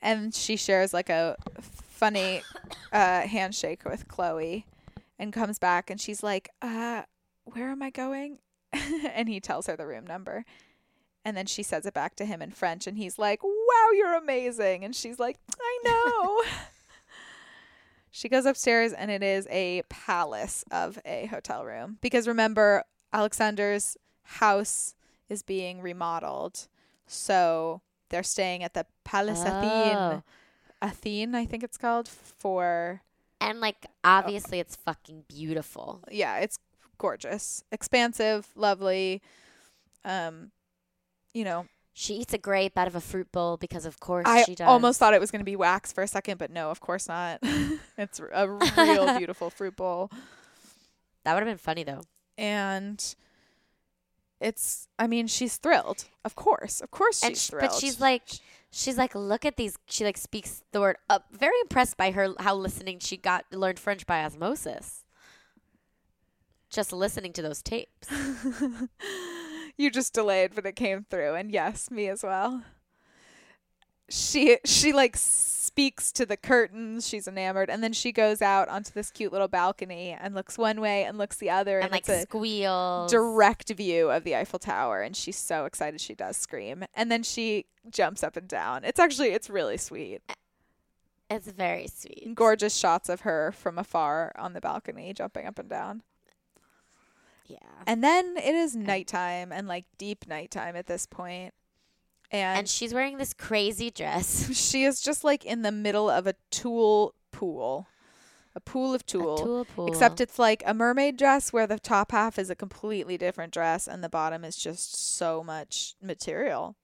[0.00, 2.42] And she shares like a funny
[2.92, 4.66] uh, handshake with Chloe
[5.18, 7.02] and comes back and she's like, uh,
[7.44, 8.38] where am I going?
[8.72, 10.44] and he tells her the room number.
[11.26, 14.14] And then she says it back to him in French and he's like, Wow, you're
[14.14, 14.84] amazing.
[14.84, 16.42] And she's like, I know.
[18.12, 21.98] she goes upstairs and it is a palace of a hotel room.
[22.00, 24.94] Because remember, Alexander's house
[25.28, 26.68] is being remodeled.
[27.08, 29.96] So they're staying at the Palace Athene.
[29.96, 30.22] Oh.
[30.80, 33.02] Athene, I think it's called, for
[33.40, 36.04] And like obviously it's fucking beautiful.
[36.08, 36.60] yeah, it's
[36.98, 39.22] gorgeous, expansive, lovely.
[40.04, 40.52] Um,
[41.36, 44.44] you know, She eats a grape out of a fruit bowl because of course I
[44.44, 44.66] she does.
[44.66, 46.80] I almost thought it was going to be wax for a second, but no, of
[46.80, 47.40] course not.
[47.98, 50.10] it's a real beautiful fruit bowl,
[51.24, 52.02] that would have been funny though.
[52.38, 53.14] and
[54.40, 54.88] it's.
[54.98, 56.04] I mean, she's thrilled.
[56.24, 57.70] Of course, of course, she's and sh- thrilled.
[57.70, 58.22] but she's like
[58.70, 62.34] she's like look at these she like speaks the word up very impressed by her
[62.40, 65.04] how listening she got learned french by osmosis
[66.68, 68.08] just listening to those tapes
[69.76, 72.62] you just delayed, but it came through, and yes, me as well.
[74.08, 77.06] She she like speaks to the curtains.
[77.06, 80.80] She's enamored, and then she goes out onto this cute little balcony and looks one
[80.80, 85.02] way and looks the other, and, and like squeals direct view of the Eiffel Tower,
[85.02, 88.84] and she's so excited she does scream, and then she jumps up and down.
[88.84, 90.22] It's actually it's really sweet,
[91.28, 95.68] it's very sweet gorgeous shots of her from afar on the balcony jumping up and
[95.68, 96.02] down.
[97.46, 101.54] Yeah And then it is nighttime and like deep nighttime at this point.
[102.32, 106.26] And, and she's wearing this crazy dress she is just like in the middle of
[106.26, 107.86] a tulle pool.
[108.54, 109.36] A pool of a tulle.
[109.38, 109.86] tulle pool.
[109.86, 113.86] Except it's like a mermaid dress where the top half is a completely different dress
[113.86, 116.74] and the bottom is just so much material.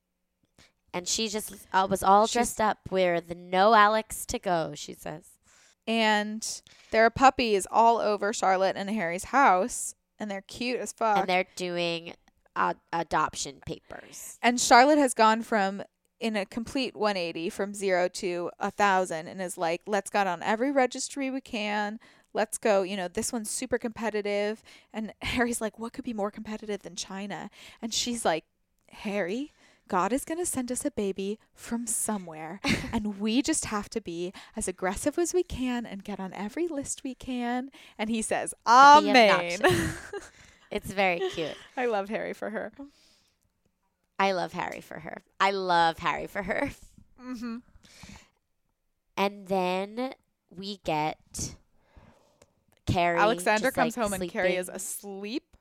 [0.92, 4.72] and she just uh, was all She's- dressed up where the no alex to go
[4.74, 5.24] she says
[5.86, 6.46] And
[6.90, 11.18] there are puppies all over Charlotte and Harry's house and they're cute as fuck.
[11.18, 12.14] and they're doing
[12.56, 15.82] ad- adoption papers And Charlotte has gone from
[16.20, 20.40] in a complete 180 from zero to a thousand and is like, let's get on
[20.42, 21.98] every registry we can.
[22.32, 22.82] Let's go.
[22.82, 24.62] You know, this one's super competitive.
[24.92, 27.50] And Harry's like, what could be more competitive than China?
[27.82, 28.44] And she's like,
[28.90, 29.50] Harry,
[29.88, 32.60] God is going to send us a baby from somewhere.
[32.92, 36.68] and we just have to be as aggressive as we can and get on every
[36.68, 37.70] list we can.
[37.98, 39.60] And he says, Amen.
[40.70, 42.72] it's very cute I love Harry for her.
[44.18, 45.22] I love Harry for her.
[45.40, 46.70] I love Harry for her.
[47.20, 47.56] Mm-hmm.
[49.16, 50.14] And then
[50.54, 51.54] we get
[52.86, 53.18] Carrie.
[53.18, 55.51] Alexander just, comes like, home and Carrie is asleep.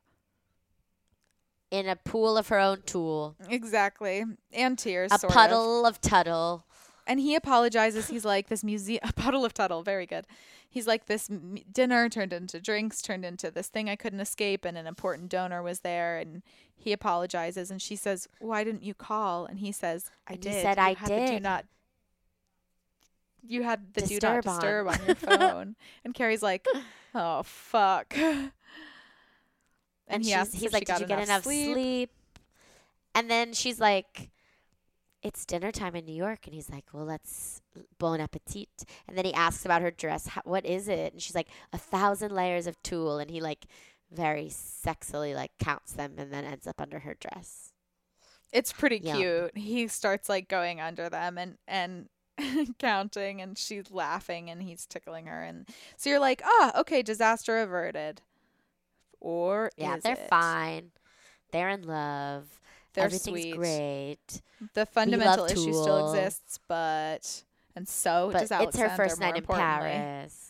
[1.72, 3.36] In a pool of her own tulle.
[3.50, 4.26] Exactly.
[4.54, 5.12] And tears.
[5.14, 5.36] A sort Of.
[5.36, 6.66] puddle of tuttle.
[7.08, 8.10] And he apologizes.
[8.10, 9.82] He's like, this museum, a puddle of tuttle.
[9.82, 10.26] Very good.
[10.70, 14.64] He's like, this m- dinner turned into drinks, turned into this thing I couldn't escape,
[14.66, 16.18] and an important donor was there.
[16.18, 16.44] And
[16.76, 17.72] he apologizes.
[17.72, 19.46] And she says, Why didn't you call?
[19.46, 20.62] And he says, I And he did.
[20.62, 21.66] said, You "I the do did." not.
[23.44, 25.76] You had the Disturb do not disturb on your phone.
[26.06, 26.68] and Carrie's like,
[27.16, 28.14] Oh, fuck.
[30.12, 32.10] And, he she's, asks he's like, Did you get enough sleep?
[33.16, 34.30] And then she's like,
[35.24, 36.40] It's dinner time in New York.
[36.46, 37.62] And he's like, Well, let's
[38.00, 38.70] bon appetit.
[39.08, 40.28] And then he asks about her dress.
[40.28, 41.14] How, what is it?
[41.14, 43.20] And she's like, A thousand layers of tulle.
[43.20, 43.66] And he like
[44.12, 47.72] very sexily like counts them and then ends up under her dress.
[48.52, 49.16] It's pretty Yeah.
[49.16, 49.58] cute.
[49.58, 52.10] He starts like going under them and and
[52.80, 57.60] counting and she's laughing and he's tickling her and so you're like, "Ah, okay, disaster
[57.60, 58.22] averted."
[59.22, 60.28] Or Yeah, they're it?
[60.30, 60.92] fine.
[61.52, 62.60] They're in love.
[62.94, 63.56] They're Everything's sweet.
[63.56, 64.42] great.
[64.74, 67.44] The fundamental issue still exists, but
[67.76, 69.44] and so but does it's her first night in.
[69.44, 70.50] Paris.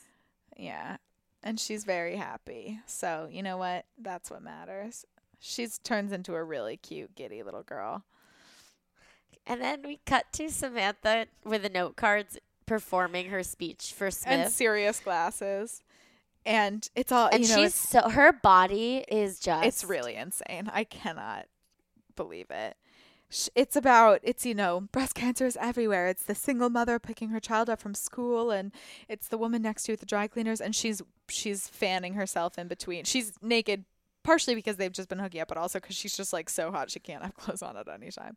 [0.57, 0.97] Yeah.
[1.43, 2.79] And she's very happy.
[2.85, 3.85] So, you know what?
[3.97, 5.05] That's what matters.
[5.39, 8.03] She turns into a really cute, giddy little girl.
[9.47, 14.33] And then we cut to Samantha with the note cards performing her speech for Smith.
[14.39, 15.81] And serious glasses.
[16.45, 20.69] And it's all and you know, she's so her body is just It's really insane.
[20.73, 21.45] I cannot
[22.15, 22.77] believe it.
[23.55, 26.07] It's about it's you know breast cancer is everywhere.
[26.07, 28.71] It's the single mother picking her child up from school, and
[29.07, 32.57] it's the woman next to you at the dry cleaners, and she's she's fanning herself
[32.57, 33.05] in between.
[33.05, 33.85] She's naked
[34.23, 36.91] partially because they've just been hooking up, but also because she's just like so hot
[36.91, 38.35] she can't have clothes on at any time.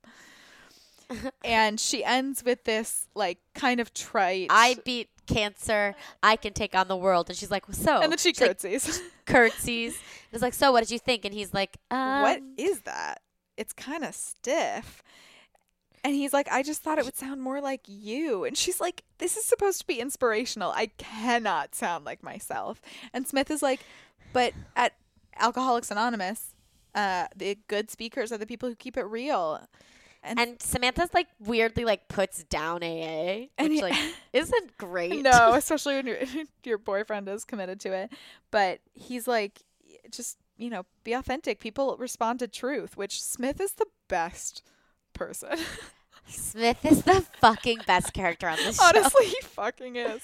[1.45, 4.49] and she ends with this like kind of trite.
[4.51, 5.95] I beat cancer.
[6.23, 7.29] I can take on the world.
[7.29, 8.01] And she's like, so.
[8.01, 9.03] and then she she's like, curtsies.
[9.27, 9.99] curtsies.
[10.33, 11.25] It's like, so what did you think?
[11.25, 13.23] And he's like, um, what is that?
[13.57, 15.03] It's kind of stiff.
[16.03, 18.45] And he's like, I just thought it would sound more like you.
[18.45, 20.71] And she's like, this is supposed to be inspirational.
[20.71, 22.83] I cannot sound like myself.
[23.15, 23.81] And Smith is like,
[24.35, 24.93] but at
[25.39, 26.55] Alcoholics Anonymous,
[26.95, 29.67] uh, the good speakers are the people who keep it real.
[30.25, 35.23] And, And Samantha's like weirdly like puts down AA, And which he- like isn't great.
[35.23, 36.19] no, especially when your
[36.65, 38.13] your boyfriend is committed to it.
[38.51, 39.63] But he's like,
[40.11, 41.61] just you know, be authentic.
[41.61, 44.63] People respond to truth, which Smith is the best
[45.13, 45.59] person.
[46.27, 48.85] Smith is the fucking best character on this show.
[48.87, 50.23] Honestly, he fucking is.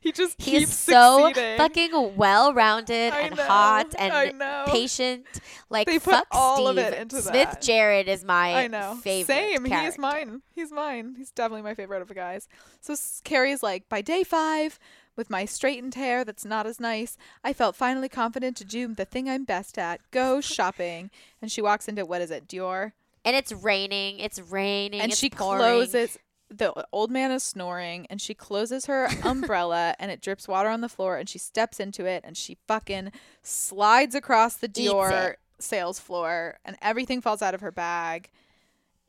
[0.00, 1.56] He just He keeps so succeeding.
[1.58, 5.24] fucking well rounded and know, hot and patient.
[5.70, 6.86] Like They put fuck all of Steve.
[6.92, 7.62] it into Smith that.
[7.62, 8.98] Jerrod is my I know.
[9.02, 9.34] favorite.
[9.34, 9.64] Same.
[9.64, 10.42] He is mine.
[10.54, 11.14] He's mine.
[11.16, 12.48] He's definitely my favorite of the guys.
[12.80, 14.78] So Carrie's like, by day five,
[15.16, 19.04] with my straightened hair that's not as nice, I felt finally confident to do the
[19.04, 21.10] thing I'm best at go shopping.
[21.40, 22.92] And she walks into, what is it, Dior?
[23.26, 24.20] And it's raining.
[24.20, 25.00] It's raining.
[25.02, 25.58] and it's she pouring.
[25.58, 26.16] closes
[26.48, 30.80] the old man is snoring and she closes her umbrella and it drips water on
[30.80, 33.10] the floor and she steps into it and she fucking
[33.42, 38.30] slides across the Dior sales floor and everything falls out of her bag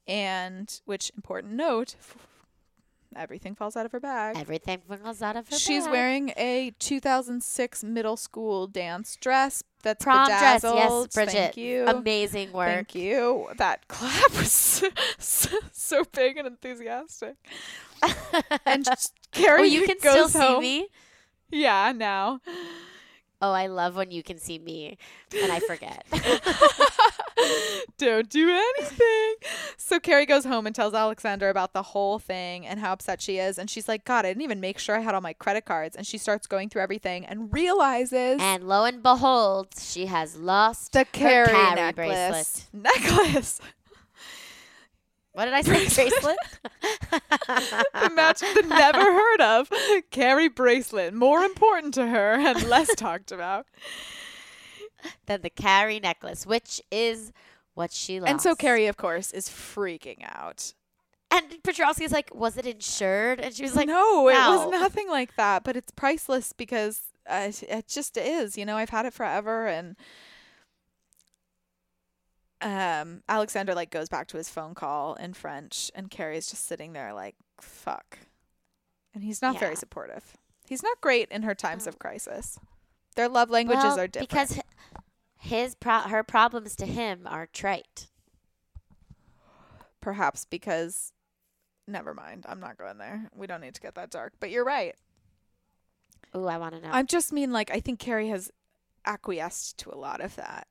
[0.08, 1.95] and which important note
[3.17, 5.51] everything falls out of her bag Everything falls out of her.
[5.51, 5.60] Bag.
[5.60, 5.91] She's bag.
[5.91, 10.63] wearing a 2006 middle school dance dress that's prom dress.
[10.63, 11.08] Yes.
[11.08, 11.32] Bridget.
[11.34, 11.86] Thank you.
[11.88, 12.67] Amazing work.
[12.67, 13.47] Thank you.
[13.58, 14.84] That clap was
[15.19, 17.36] so, big and enthusiastic.
[18.65, 18.88] And
[19.32, 20.62] Carrie you can still goes see home.
[20.62, 20.88] me.
[21.49, 22.41] Yeah, now.
[23.41, 24.97] Oh, I love when you can see me
[25.41, 26.06] and I forget.
[28.00, 29.36] Don't do anything.
[29.78, 33.38] So Carrie goes home and tells Alexander about the whole thing and how upset she
[33.38, 33.60] is.
[33.60, 35.95] And she's like, God, I didn't even make sure I had all my credit cards.
[35.95, 40.93] And she starts going through everything and realizes and lo and behold, she has lost
[40.93, 41.95] the Carrie necklace.
[41.95, 42.67] bracelet.
[42.73, 43.62] Necklace.
[45.38, 46.10] What did I say?
[46.10, 46.38] bracelet?
[46.82, 49.71] the match the never heard of
[50.10, 51.13] Carrie bracelet.
[51.13, 53.67] More important to her and less talked about.
[55.28, 57.32] than the Carrie necklace, which is
[57.76, 58.32] what she lost.
[58.32, 60.73] And so Carrie, of course, is freaking out.
[61.30, 63.39] And Petrovsky's like, was it insured?
[63.39, 65.63] And she was like, no, it was nothing like that.
[65.63, 68.58] But it's priceless because uh, it just is.
[68.58, 69.97] You know, I've had it forever, and
[72.62, 76.93] um, Alexander like goes back to his phone call in French, and Carrie's just sitting
[76.93, 78.20] there like, "Fuck,"
[79.13, 80.38] and he's not very supportive.
[80.67, 82.60] He's not great in her times of crisis.
[83.15, 84.30] Their love languages well, are different.
[84.30, 84.60] because
[85.38, 88.08] his pro- her problems to him are trite.
[90.02, 91.12] perhaps because
[91.88, 94.63] never mind i'm not going there we don't need to get that dark but you're
[94.65, 94.96] right
[96.36, 96.89] Ooh, I want to know.
[96.91, 98.52] i just mean like i think carrie has
[99.06, 100.67] acquiesced to a lot of that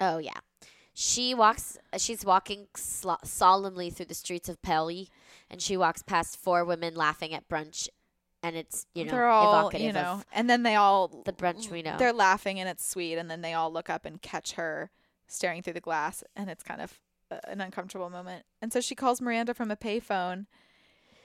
[0.00, 0.40] oh yeah,
[0.94, 1.78] she walks.
[1.96, 5.08] She's walking sl- solemnly through the streets of Pelly,
[5.50, 7.88] and she walks past four women laughing at brunch,
[8.42, 11.70] and it's you know they're all evocative you know and then they all the brunch
[11.70, 11.96] we know.
[11.98, 14.90] they're laughing and it's sweet and then they all look up and catch her
[15.28, 16.98] staring through the glass and it's kind of
[17.30, 20.46] uh, an uncomfortable moment and so she calls miranda from a payphone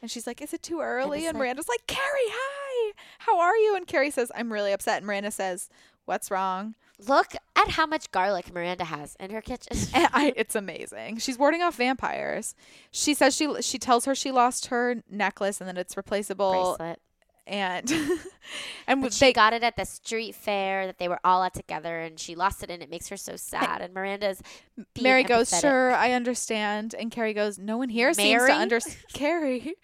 [0.01, 3.39] and she's like is it too early it's and like- miranda's like carrie hi how
[3.39, 5.69] are you and carrie says i'm really upset and miranda says
[6.07, 6.73] what's wrong
[7.05, 9.77] Look at how much garlic Miranda has in her kitchen.
[9.93, 11.17] I, it's amazing.
[11.17, 12.55] She's warding off vampires.
[12.89, 16.75] She says she she tells her she lost her necklace and that it's replaceable.
[16.77, 16.99] Bracelet.
[17.45, 17.89] And
[18.87, 21.53] and But they she got it at the street fair that they were all at
[21.53, 23.79] together, and she lost it, and it makes her so sad.
[23.81, 24.41] And Miranda's
[24.75, 25.61] being Mary goes, empathetic.
[25.61, 29.75] "Sure, I understand." And Carrie goes, "No one here seems to understand." Carrie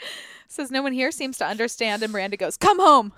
[0.49, 3.13] says, "No one here seems to understand." And Miranda goes, "Come home."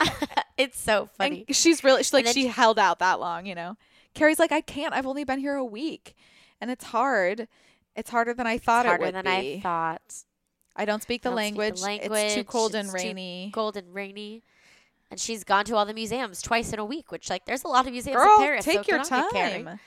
[0.58, 1.44] it's so funny.
[1.46, 3.76] And she's really she's like she she- held out that long, you know.
[4.14, 4.94] Carrie's like, "I can't.
[4.94, 6.14] I've only been here a week,
[6.60, 7.46] and it's hard.
[7.94, 9.54] It's harder than I thought it's harder it would than be.
[9.56, 10.14] I thought.
[10.76, 11.80] I don't speak the don't speak language.
[11.80, 12.10] the language.
[12.20, 14.42] It's too cold and It's too rainy." Cold and rainy.
[15.10, 17.68] And she's gone to all the museums twice in a week, which like there's a
[17.68, 18.64] lot of museums Girl, in Paris.
[18.64, 19.32] so take your it, Carrie.
[19.64, 19.80] time.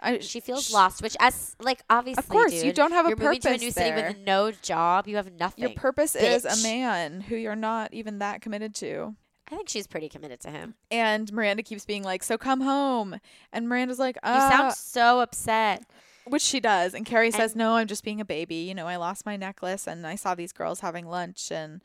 [0.00, 3.10] I, She feels sh- lost, which as like obviously, of course, you don't have a
[3.10, 3.22] purpose.
[3.22, 5.06] you're moving to a new city with no job.
[5.08, 5.62] You have nothing.
[5.62, 9.14] Your purpose is a man who you're not even that committed to.
[9.50, 10.74] I think she's pretty committed to him.
[10.90, 13.18] And Miranda keeps being like, "So come home."
[13.52, 15.84] And Miranda's like, You "Uh," sound so upset.
[16.26, 16.92] which she does.
[16.92, 18.56] And Carrie says, "No, I'm just being a baby.
[18.56, 21.80] You know, I lost my necklace and I saw these girls having lunch and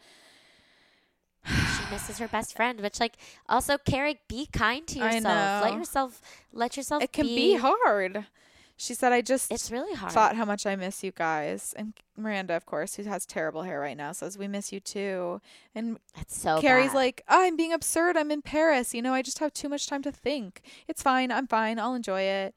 [1.45, 2.81] she misses her best friend.
[2.81, 3.15] Which, like,
[3.47, 5.63] also, Carrie, be kind to yourself.
[5.63, 7.03] Let yourself, let yourself.
[7.03, 8.25] It can be hard.
[8.75, 10.11] She said, I just It's really hard.
[10.11, 11.73] thought how much I miss you guys.
[11.77, 15.41] And Miranda, of course, who has terrible hair right now, says, We miss you too.
[15.75, 16.59] And It's so.
[16.59, 16.95] Carrie's bad.
[16.95, 18.17] like, oh, I'm being absurd.
[18.17, 18.93] I'm in Paris.
[18.93, 20.61] You know, I just have too much time to think.
[20.87, 21.31] It's fine.
[21.31, 21.77] I'm fine.
[21.79, 22.55] I'll enjoy it.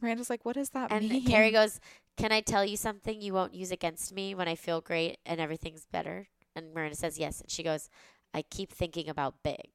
[0.00, 1.24] Miranda's like, what does that and mean?
[1.26, 1.78] Carrie goes,
[2.16, 5.40] "Can I tell you something you won't use against me when I feel great and
[5.40, 6.26] everything's better?"
[6.56, 7.88] And Miranda says, "Yes." And she goes,
[8.34, 9.68] "I keep thinking about big."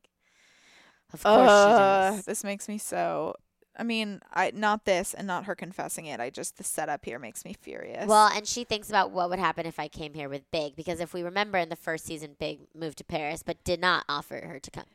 [1.13, 2.25] Of course does.
[2.25, 3.35] This makes me so.
[3.79, 6.19] I mean, I not this and not her confessing it.
[6.19, 8.07] I just the setup here makes me furious.
[8.07, 10.99] Well, and she thinks about what would happen if I came here with Big, because
[10.99, 14.41] if we remember in the first season, Big moved to Paris but did not offer
[14.47, 14.85] her to come.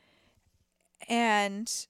[1.09, 1.87] and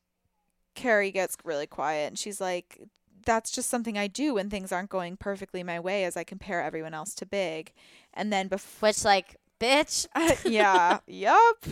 [0.76, 2.80] Carrie gets really quiet and she's like,
[3.26, 6.62] "That's just something I do when things aren't going perfectly my way, as I compare
[6.62, 7.74] everyone else to Big."
[8.14, 10.08] And then before, Which, like, bitch,
[10.50, 11.66] yeah, yup,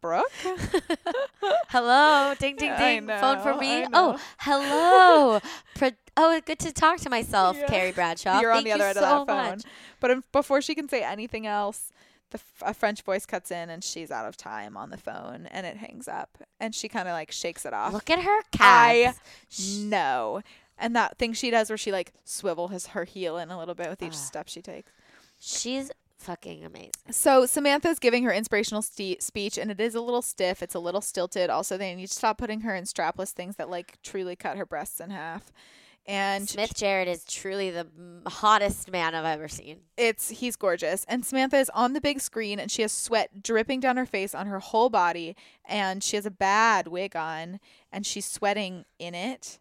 [0.00, 0.30] Brooke.
[1.68, 3.86] hello, ding, ding, I ding, phone for me.
[3.92, 5.40] Oh, hello.
[5.76, 7.66] Pro- oh, good to talk to myself, Yeah.
[7.68, 8.40] Carrie Bradshaw.
[8.40, 9.50] You're on the other end so of that phone.
[9.56, 9.62] much.
[10.00, 11.92] But um, before she can say anything else,
[12.30, 15.46] the f- a French voice cuts in and she's out of time on the phone
[15.50, 17.92] and it hangs up and she kind of like shakes it off.
[17.92, 19.20] Look at her I calves.
[19.48, 20.42] Sh- no.
[20.78, 23.74] And that thing she does where she like swivel his her heel in a little
[23.74, 24.16] bit with each Ah.
[24.16, 24.90] step she takes.
[25.40, 25.90] She's
[26.20, 26.92] fucking amazing.
[27.10, 30.62] So Samantha's giving her inspirational ste- speech, and it is a little stiff.
[30.62, 31.50] It's a little stilted.
[31.50, 34.66] Also, they need to stop putting her in strapless things that like truly cut her
[34.66, 35.52] breasts in half.
[36.06, 37.86] And Smith Jerrod is truly the
[38.26, 39.80] hottest man I've ever seen.
[39.96, 41.04] it's he's gorgeous.
[41.06, 44.34] And Samantha is on the big screen, and she has sweat dripping down her face
[44.34, 47.60] on her whole body, and she has a bad wig on,
[47.92, 49.58] and she's sweating in it.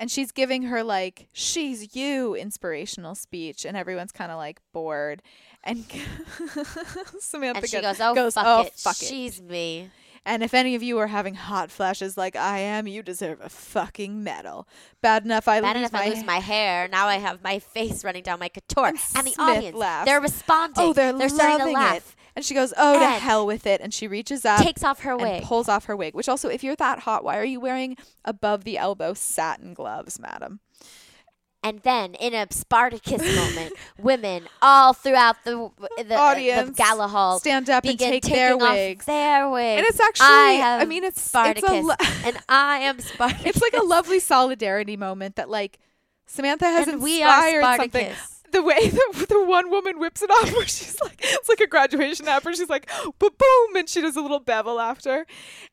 [0.00, 5.22] And she's giving her like she's you inspirational speech, and everyone's kind of like bored.
[5.64, 5.84] And
[7.20, 9.90] Samantha And she goes, "Oh, goes, fuck "Oh, it, fuck it." she's me."
[10.24, 13.48] And if any of you are having hot flashes like I am, you deserve a
[13.48, 14.68] fucking medal.
[15.00, 16.86] Bad enough I Bad lose enough my I lose my hair.
[16.88, 18.88] Now I have my face running down my couture.
[18.88, 20.02] And And, the audience, laughs.
[20.02, 20.84] Oh, they're responding.
[20.84, 21.96] Oh, they're, starting to laugh.
[21.96, 22.02] it.
[22.36, 25.12] And she goes, "Oh, to hell with it!" And she reaches up, Takes off her
[25.12, 25.42] and wig.
[25.44, 26.14] pulls off her wig.
[26.14, 30.20] Which also, if you're that hot, why are you wearing above the elbow satin gloves,
[30.20, 30.60] madam?
[31.62, 37.40] And then, in a Spartacus moment, women all throughout the the, the Audience gala hall
[37.40, 39.04] stand up and take their wigs.
[39.06, 39.78] Their wigs.
[39.78, 41.94] And it's actually- I I mean, it's- it's Spartacus, lo-
[42.24, 43.44] and I am Spartacus.
[43.46, 45.80] It's like a lovely solidarity moment that like
[46.26, 47.28] Samantha has And we are
[47.58, 48.12] inspired something.
[48.52, 51.66] The way the, the one woman whips it off, where she's like, it's like a
[51.66, 52.88] graduation app, where she's like,
[53.18, 55.26] boom, boom, and she does a little bevel after,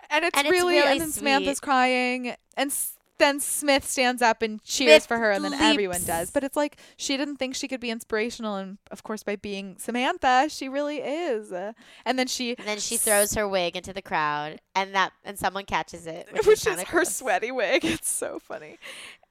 [0.09, 2.73] and it's, And it's really, really and then Samantha's crying, and
[3.17, 6.31] then Smith stands up and cheers Smith for her, and then everyone does.
[6.31, 9.77] But it's like she didn't think she could be inspirational, and of course, by being
[9.77, 11.51] Samantha, she really is.
[11.51, 15.39] And then she, And then she throws her wig into the crowd, and that and
[15.39, 17.83] someone catches it, which, which is, is her sweaty wig.
[17.95, 18.77] It's so funny.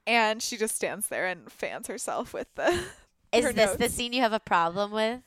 [0.07, 2.85] And she just stands there and fans herself with the.
[3.32, 5.20] Is this the scene you have a problem with?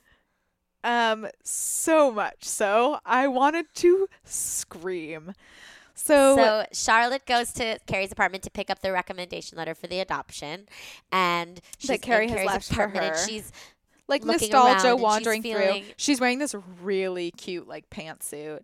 [0.83, 5.33] Um, so much so I wanted to scream.
[5.99, 9.99] So, So Charlotte goes to Carrie's apartment to pick up the recommendation letter for the
[9.99, 10.67] adoption,
[11.11, 13.13] and she's That Carrie in has Carrie's left for apartment, her.
[13.21, 13.51] and she's
[14.07, 15.93] like nostalgia and she's wandering feeling- through.
[15.97, 18.59] She's wearing this really cute like pantsuit,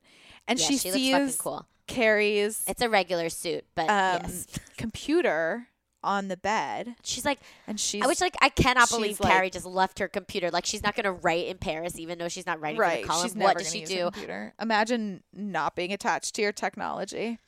[0.47, 1.65] and yeah, she, she sees looks fucking cool.
[1.87, 4.45] Carrie's It's a regular suit, but um yes,
[4.77, 5.67] computer
[6.03, 7.39] on the bed, she's like.
[7.67, 10.51] and she's I wish like I cannot believe like- Carrie just left her computer.
[10.51, 13.03] Like she's not gonna write in Paris, even though she's not writing for right.
[13.03, 13.27] the column.
[13.27, 14.11] She's what does she do?
[14.11, 14.53] Computer.
[14.61, 17.39] Imagine not being attached to your technology.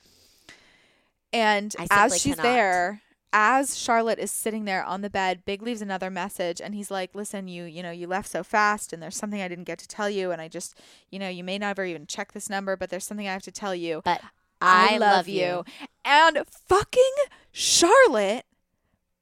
[1.32, 2.42] And as she's cannot.
[2.42, 3.02] there,
[3.32, 7.14] as Charlotte is sitting there on the bed, Big leaves another message and he's like,
[7.14, 9.88] "Listen, you, you know, you left so fast and there's something I didn't get to
[9.88, 10.78] tell you and I just,
[11.10, 13.52] you know, you may never even check this number, but there's something I have to
[13.52, 14.00] tell you.
[14.04, 14.22] But
[14.60, 15.64] I, love, you.
[16.04, 17.14] And fucking
[17.52, 18.44] Charlotte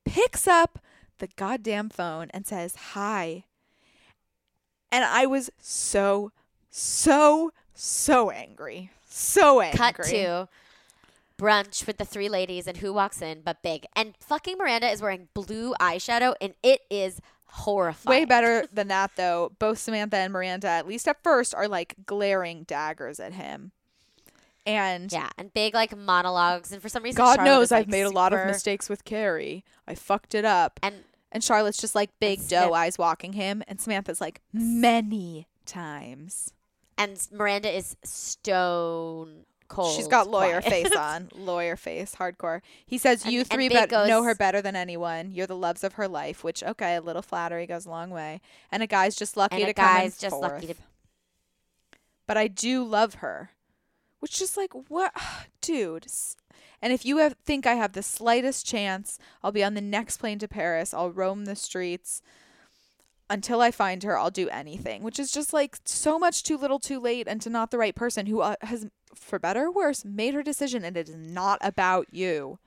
[0.04, 0.78] picks up
[1.18, 3.44] the goddamn phone and says, Hi.
[4.92, 6.30] And I was so,
[6.70, 8.90] so, so angry.
[9.06, 9.78] So angry.
[9.78, 10.48] Cut to
[11.38, 13.86] brunch with the three ladies, and who walks in but Big.
[13.96, 18.20] And fucking Miranda is wearing blue eyeshadow, and it is horrifying.
[18.20, 19.52] Way better than that, though.
[19.58, 23.72] Both Samantha and Miranda, at least at first, are like glaring daggers at him.
[24.66, 27.88] And Yeah, and Big like monologues, and for some reason, God Charlotte knows is, I've
[27.88, 29.64] made a lot of mistakes with Carrie.
[29.86, 30.80] I fucked it up.
[30.82, 33.62] And And Charlotte's just like big doe eyes walking him.
[33.68, 36.52] And Samantha's like, many times.
[36.96, 39.94] and Miranda is stone cold.
[39.96, 40.84] She's got lawyer quiet.
[40.86, 41.28] face on.
[41.34, 42.60] Lawyer face, hardcore.
[42.86, 45.30] He says, And- You three Big bet- know her better than anyone.
[45.32, 48.40] You're the loves of her life, which, okay, a little flattery goes a long way.
[48.70, 50.74] And a guy's just lucky to a come guy's just lucky to-
[52.26, 53.50] but I do love her.
[54.24, 55.12] Which just like what
[55.60, 56.06] dude.
[56.80, 60.16] And if you have, think I have the slightest chance, I'll be on the next
[60.16, 60.94] plane to Paris.
[60.94, 62.22] I'll roam the streets
[63.28, 64.18] until I find her.
[64.18, 67.50] I'll do anything, which is just like so much too little, too late, and to
[67.50, 70.96] not the right person who uh, has, for better or worse, made her decision, and
[70.96, 72.58] it is not about you.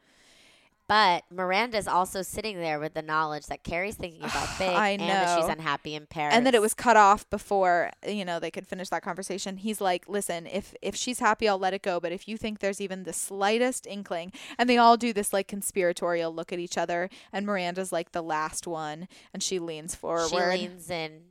[0.88, 5.02] But Miranda's also sitting there with the knowledge that Carrie's thinking about Big I and
[5.02, 6.34] that she's unhappy in Paris.
[6.34, 9.58] and that it was cut off before you know they could finish that conversation.
[9.58, 12.60] He's like listen if if she's happy i'll let it go but if you think
[12.60, 16.78] there's even the slightest inkling and they all do this like conspiratorial look at each
[16.78, 20.30] other and miranda's like the last one and she leans forward.
[20.30, 21.22] She leans in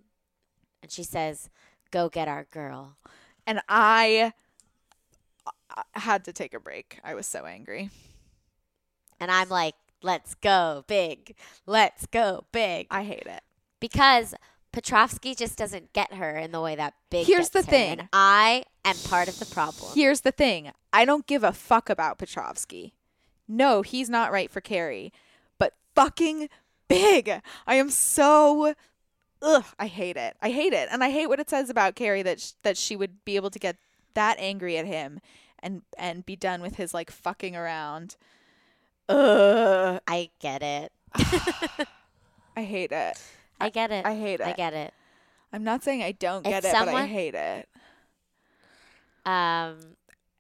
[0.83, 1.49] and she says,
[1.91, 2.97] Go get our girl.
[3.47, 4.33] and i
[5.95, 6.99] I had to take a break.
[7.05, 7.91] I was so angry
[9.21, 11.35] And I'm like, Let's go, Big.
[11.67, 12.87] Let's go, Big.
[12.91, 13.43] i hate it
[13.81, 14.35] because
[14.73, 17.99] Petrovsky just doesn't get her in the way that Big Here's the her, thing.
[18.01, 19.93] and I am part of the problem.
[19.95, 20.71] Here's the thing.
[20.93, 22.95] I don't give a fuck about Petrovsky.
[23.49, 25.13] No, he's not right for Carrie.
[25.59, 26.49] But fucking
[26.89, 27.41] big.
[27.67, 28.75] I am so
[29.43, 30.37] ugh, I hate it.
[30.43, 30.89] I hate it.
[30.91, 33.51] And I hate what it says about Carrie that sh- that she would be able
[33.51, 33.77] to get
[34.15, 35.21] that angry at him
[35.59, 38.17] and and be done with his like fucking around.
[39.09, 40.93] Ugh, I get it.
[42.57, 43.19] I hate it.
[43.61, 44.05] I get it.
[44.07, 44.47] I hate it.
[44.47, 44.93] I get it.
[45.53, 47.69] I'm not saying I don't get it, but I hate it.
[49.25, 49.97] Um,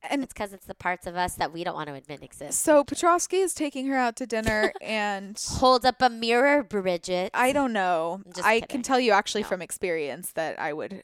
[0.09, 2.61] And it's because it's the parts of us that we don't want to admit exist.
[2.61, 7.31] so Petrovsky is taking her out to dinner and Hold up a mirror, Bridget.
[7.35, 8.21] I don't know.
[8.45, 8.69] I kidding.
[8.69, 9.49] can tell you actually No.
[9.49, 11.03] from experience that I would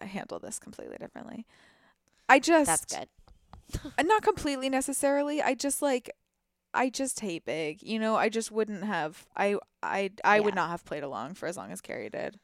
[0.00, 1.46] uh, handle this completely differently.
[2.28, 3.08] I just That's
[3.88, 3.88] good.
[4.06, 5.40] not completely necessarily.
[5.40, 6.10] I just like
[6.74, 7.82] I just hate big.
[7.82, 11.46] You know, I just wouldn't have I I I would not have played along for
[11.46, 12.38] as long as Carrie did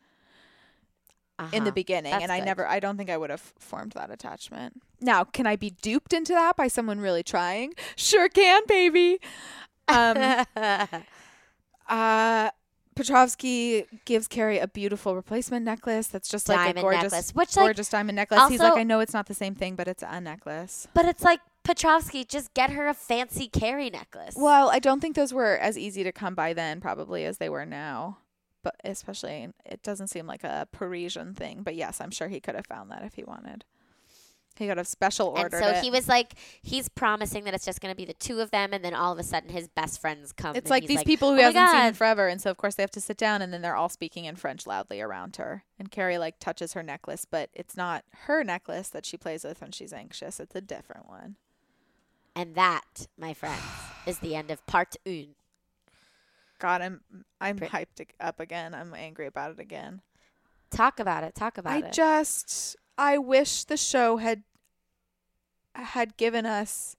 [1.52, 1.70] in the Uh-huh.
[1.72, 2.46] beginning That's and I good.
[2.46, 4.80] never I don't think I would have formed that attachment.
[5.00, 7.74] Now, can I be duped into that by someone really trying?
[7.96, 9.18] Sure can, baby.
[9.88, 10.46] Um
[11.88, 12.50] Uh,
[12.94, 17.64] Petrovsky gives Carrie a beautiful replacement necklace that's just like a gorgeous, necklace, which, like,
[17.66, 18.48] gorgeous diamond necklace.
[18.48, 20.88] He's like, I know it's not the same thing, but it's a necklace.
[20.94, 24.34] but it's like Petrovsky, just get her a fancy Carrie necklace.
[24.36, 27.48] Well, I don't think those were as easy to come by then, probably as they
[27.48, 28.18] were now.
[28.62, 31.62] But especially, it doesn't seem like a Parisian thing.
[31.62, 33.64] But yes, I'm sure he could have found that if he wanted.
[34.56, 35.82] He could have special and ordered so it.
[35.82, 38.72] he was like, he's promising that it's just going to be the two of them,
[38.72, 40.54] and then all of a sudden his best friends come.
[40.54, 42.56] It's like he's these people who oh he hasn't seen in forever, and so of
[42.56, 45.36] course they have to sit down, and then they're all speaking in French loudly around
[45.36, 45.64] her.
[45.78, 49.60] And Carrie like touches her necklace, but it's not her necklace that she plays with
[49.60, 50.38] when she's anxious.
[50.38, 51.34] It's a different one.
[52.36, 53.62] And that, my friends,
[54.06, 55.34] is the end of part un.
[56.58, 57.00] God, I'm
[57.40, 58.74] I'm hyped up again.
[58.74, 60.00] I'm angry about it again.
[60.70, 61.34] Talk about it.
[61.34, 61.84] Talk about I it.
[61.86, 64.42] I just I wish the show had
[65.74, 66.96] had given us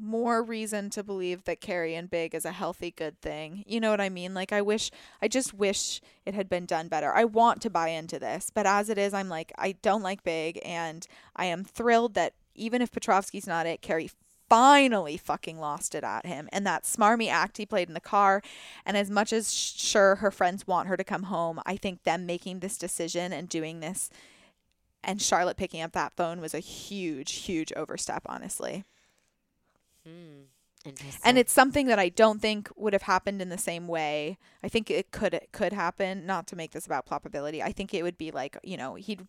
[0.00, 3.64] more reason to believe that Carrie and Big is a healthy good thing.
[3.66, 4.32] You know what I mean?
[4.32, 7.12] Like I wish I just wish it had been done better.
[7.12, 10.22] I want to buy into this, but as it is I'm like I don't like
[10.22, 14.10] Big and I am thrilled that even if Petrovsky's not it, Carrie
[14.48, 18.42] finally fucking lost it at him and that smarmy act he played in the car
[18.86, 22.02] and as much as sh- sure her friends want her to come home i think
[22.04, 24.10] them making this decision and doing this
[25.04, 28.84] and charlotte picking up that phone was a huge huge overstep honestly
[30.04, 30.42] Hmm.
[30.84, 31.20] Interesting.
[31.24, 34.38] and it's something that I don't think would have happened in the same way.
[34.62, 36.24] I think it could it could happen.
[36.24, 37.60] Not to make this about plopability.
[37.60, 39.26] I think it would be like you know he'd.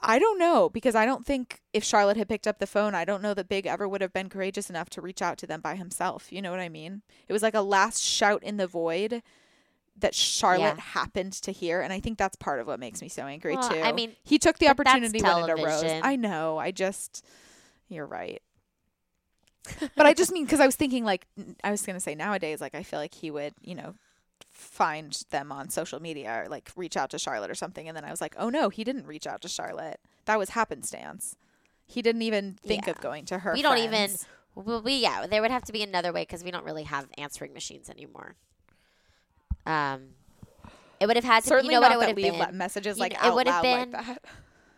[0.00, 3.04] I don't know because I don't think if Charlotte had picked up the phone, I
[3.04, 5.60] don't know that Big ever would have been courageous enough to reach out to them
[5.60, 6.32] by himself.
[6.32, 7.02] You know what I mean?
[7.26, 9.22] It was like a last shout in the void
[9.98, 10.80] that Charlotte Yeah.
[10.80, 13.68] happened to hear, and I think that's part of what makes me so angry Well,
[13.68, 13.80] too.
[13.80, 15.82] I mean, he took the opportunity when it arose.
[16.04, 16.56] I know.
[16.58, 17.24] I just,
[17.88, 18.40] you're right.
[19.96, 21.26] but I just mean because I was thinking like
[21.64, 23.94] I was gonna say nowadays like I feel like he would you know
[24.58, 28.04] find them on social media or like reach out to Charlotte or something and then
[28.04, 31.36] I was like oh no he didn't reach out to Charlotte that was happenstance
[31.86, 32.90] he didn't even think Yeah.
[32.90, 34.10] of going to her we don't even.
[34.54, 37.06] Well, we yeah, there would have to be another way because we don't really have
[37.16, 38.34] answering machines anymore.
[39.64, 40.08] Um,
[41.00, 41.48] it would have had to.
[41.48, 42.58] certainly you know what not it would that have been.
[42.58, 44.24] messages You like know, it would have like been- that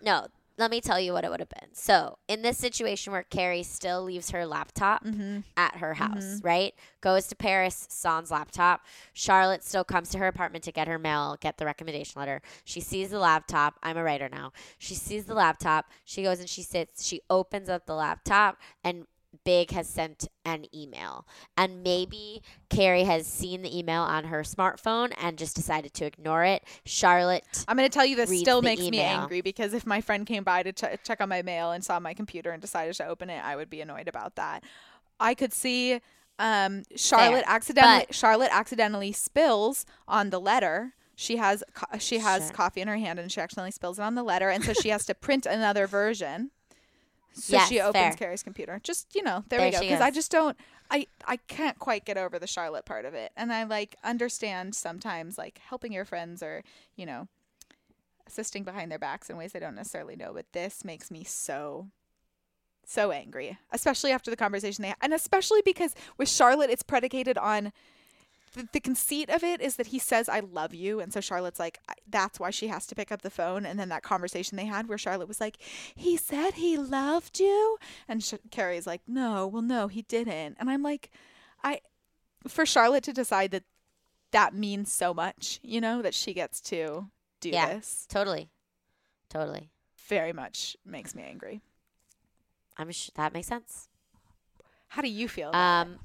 [0.03, 0.26] No,
[0.61, 1.70] let me tell you what it would have been.
[1.72, 5.38] So, in this situation where Carrie still leaves her laptop Mm-hmm.
[5.56, 6.74] at her house, right?
[7.00, 8.82] Goes to Paris, sans laptop.
[9.12, 12.42] Charlotte still comes to her apartment to get her mail, get the recommendation letter.
[12.64, 13.74] She sees the laptop.
[13.82, 14.52] I'm a writer now.
[14.78, 15.90] She sees the laptop.
[16.04, 17.04] She goes and she sits.
[17.04, 19.06] She opens up the laptop and
[19.45, 21.26] Big has sent an email.
[21.57, 26.45] And maybe Carrie has seen the email on her smartphone and just decided to ignore
[26.45, 26.62] it.
[26.85, 30.26] Charlotte I'm going to tell you this still makes me angry because if my friend
[30.26, 33.07] came by to ch- check on my mail and saw my computer and decided to
[33.07, 34.64] open it, I would be annoyed about that.
[35.18, 36.01] I could see
[36.39, 40.95] um, Charlotte Fair, accidentally but- Charlotte accidentally spills on the letter.
[41.14, 42.53] She has co- she has Sure.
[42.53, 44.89] coffee in her hand and she accidentally spills it on the letter, and so she
[44.89, 46.51] has to print another version.
[47.33, 48.12] So Yes, she opens fair.
[48.14, 48.81] Carrie's computer.
[48.83, 49.81] Just you know, there, There we go.
[49.81, 50.57] Because I just don't.
[50.91, 54.74] I I can't quite get over the Charlotte part of it, and I like understand
[54.74, 56.62] sometimes like helping your friends or
[56.97, 57.28] you know
[58.26, 60.33] assisting behind their backs in ways they don't necessarily know.
[60.35, 61.89] But this makes me so
[62.85, 67.39] so angry, especially after the conversation they had, and especially because with Charlotte, it's predicated
[67.39, 67.72] on.
[68.55, 71.61] The, the conceit of it is that he says "I love you," and so Charlotte's
[71.61, 71.78] like,
[72.09, 74.88] "That's why she has to pick up the phone." And then that conversation they had,
[74.88, 75.59] where Charlotte was like,
[75.94, 77.78] "He said he loved you,"
[78.09, 81.11] and Sh- Carrie's like, "No, well, no, he didn't." And I'm like,
[81.62, 81.80] I,
[82.48, 83.64] for Charlotte to decide that
[84.32, 87.09] that means so much, you know, that she gets to
[87.40, 87.74] do Yeah.
[87.74, 88.51] this, totally,
[89.28, 89.70] totally.
[90.09, 91.61] very much makes me angry.
[92.76, 93.88] I'm sh- that makes sense.
[94.88, 95.55] How do you feel?
[95.55, 95.98] Um,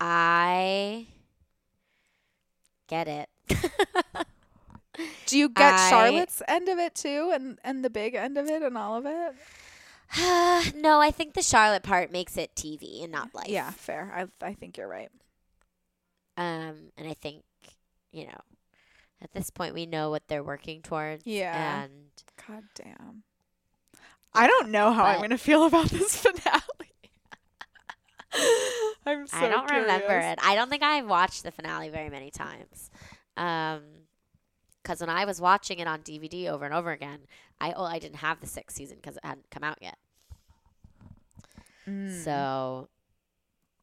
[0.00, 1.06] I
[2.88, 3.28] get it.
[5.26, 8.46] Do you get I- Charlotte's end of it too, and and the big end of
[8.46, 9.34] it, and all of it?
[10.76, 13.48] no, I think the Charlotte part makes it TV and not life.
[13.48, 14.12] Yeah, fair.
[14.14, 15.10] I I think you're right.
[16.36, 17.42] Um, and I think
[18.12, 18.40] you know,
[19.20, 21.26] at this point, we know what they're working towards.
[21.26, 21.82] Yeah.
[21.84, 21.92] And
[22.46, 23.24] God damn.
[24.32, 26.62] I don't know how I'm gonna feel about this finale.
[29.06, 30.38] I'm so I don't remember it.
[30.42, 32.90] I don't think I watched the finale very many times.
[33.36, 33.82] Um,
[34.82, 37.20] because when I was watching it on DVD over and over again,
[37.60, 39.98] I oh I didn't have the sixth season because it hadn't come out yet.
[41.88, 42.22] Mm.
[42.22, 42.88] So,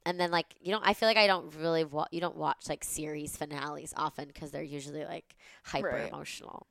[0.05, 2.69] and then like you know, I feel like I don't really wa- you don't watch
[2.69, 6.07] like series finales often because they're usually like hyper Right.
[6.07, 6.67] emotional.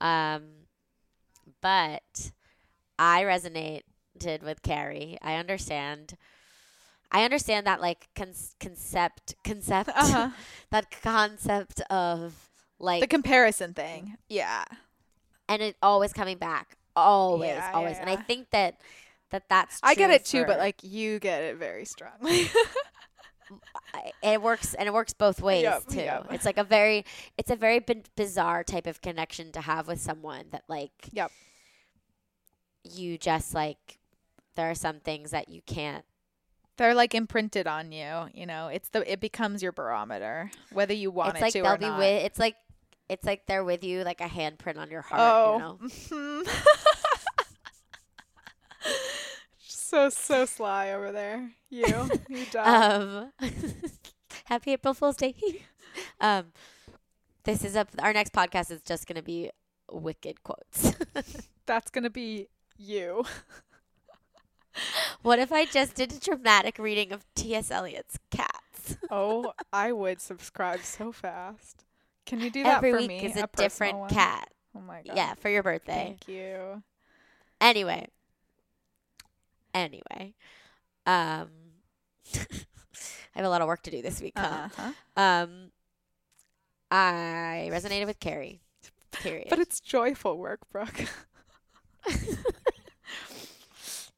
[0.00, 0.42] Um,
[1.60, 2.32] but
[2.98, 5.18] I resonated with Carrie.
[5.22, 6.16] I understand.
[7.12, 10.30] I understand that like con- concept concept Uh-huh.
[10.70, 12.34] that concept of
[12.78, 14.16] like the comparison thing.
[14.28, 14.64] Yeah.
[15.48, 18.80] and it always coming back always Yeah, yeah, always and I think that
[19.30, 22.48] that that's I get it too, but like you get it very strongly.
[24.22, 25.96] It works and it works both ways Yep, too.
[25.98, 26.26] yep.
[26.30, 27.04] It's like a very
[27.36, 31.32] it's a very bin- bizarre type of connection to have with someone that like Yep.
[32.84, 33.98] you just like
[34.54, 36.04] there are some things that you can't
[36.80, 38.68] They're like imprinted on you, you know.
[38.68, 41.76] It's the it becomes your barometer, whether you want it's it like to they'll or
[41.76, 41.98] be not.
[41.98, 42.56] with it's like
[43.10, 45.78] it's like they're with you like a handprint on your heart, oh.
[46.10, 46.42] you know.
[49.58, 51.50] so so sly over there.
[51.68, 52.08] You.
[52.30, 52.66] You dog.
[52.66, 53.32] Um
[54.46, 55.34] Happy April Fool's Day.
[56.18, 56.46] um
[57.44, 59.50] this is up our next podcast is just going to be
[59.92, 60.94] wicked quotes.
[61.66, 63.26] That's gonna be you.
[65.22, 67.70] What if I just did a dramatic reading of T.S.
[67.70, 68.96] Eliot's Cats?
[69.10, 71.84] Oh, I would subscribe so fast.
[72.26, 73.24] Can you do that Every for week me?
[73.24, 74.10] is a, personal different one?
[74.10, 74.50] cat.
[74.76, 75.16] Oh my god.
[75.16, 76.16] Yeah, for your birthday.
[76.18, 76.82] Thank you.
[77.60, 78.06] Anyway.
[79.74, 80.34] Anyway.
[81.06, 81.48] Um
[82.34, 84.68] I have a lot of work to do this week, huh?
[84.76, 84.92] Uh-huh.
[85.20, 85.72] Um
[86.90, 88.60] I resonated with Carrie.
[89.12, 89.46] Period.
[89.50, 91.04] But it's joyful work, Brooke.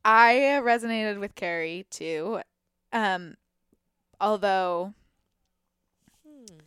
[0.04, 2.40] I resonated with Carrie too.
[2.92, 3.36] Um
[4.20, 4.94] although
[6.26, 6.58] Hmm.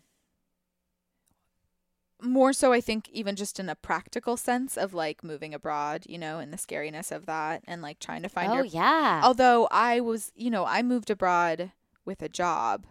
[2.22, 6.18] more so I think even just in a practical sense of like moving abroad, you
[6.18, 9.22] know, and the scariness of that and like trying to find oh your yeah.
[9.24, 11.72] although I was, you know, I moved abroad
[12.06, 12.86] with a job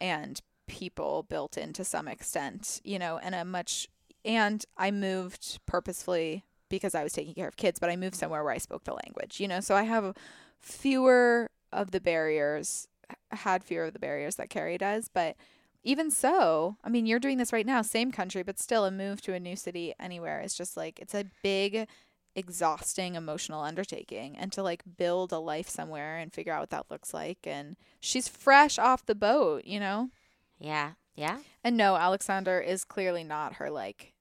[0.00, 3.88] and people built in to some extent, you know, and a much
[4.24, 8.18] and I moved purposefully because I was taking care of kids, but I moved mm.
[8.18, 9.60] somewhere where I spoke the language, you know.
[9.60, 10.16] So I have
[10.58, 12.88] fewer of the barriers
[13.30, 15.36] had fewer of the barriers that Carrie does, but
[15.84, 19.20] even so, I mean, you're doing this right now, same country, but still a move
[19.22, 21.86] to a new city anywhere is just like it's a big
[22.34, 26.90] exhausting emotional undertaking and to like build a life somewhere and figure out what that
[26.90, 30.10] looks like and she's fresh off the boat, you know?
[30.58, 30.92] yeah.
[31.14, 31.38] Yeah.
[31.64, 34.12] And no, Alexander is clearly not her like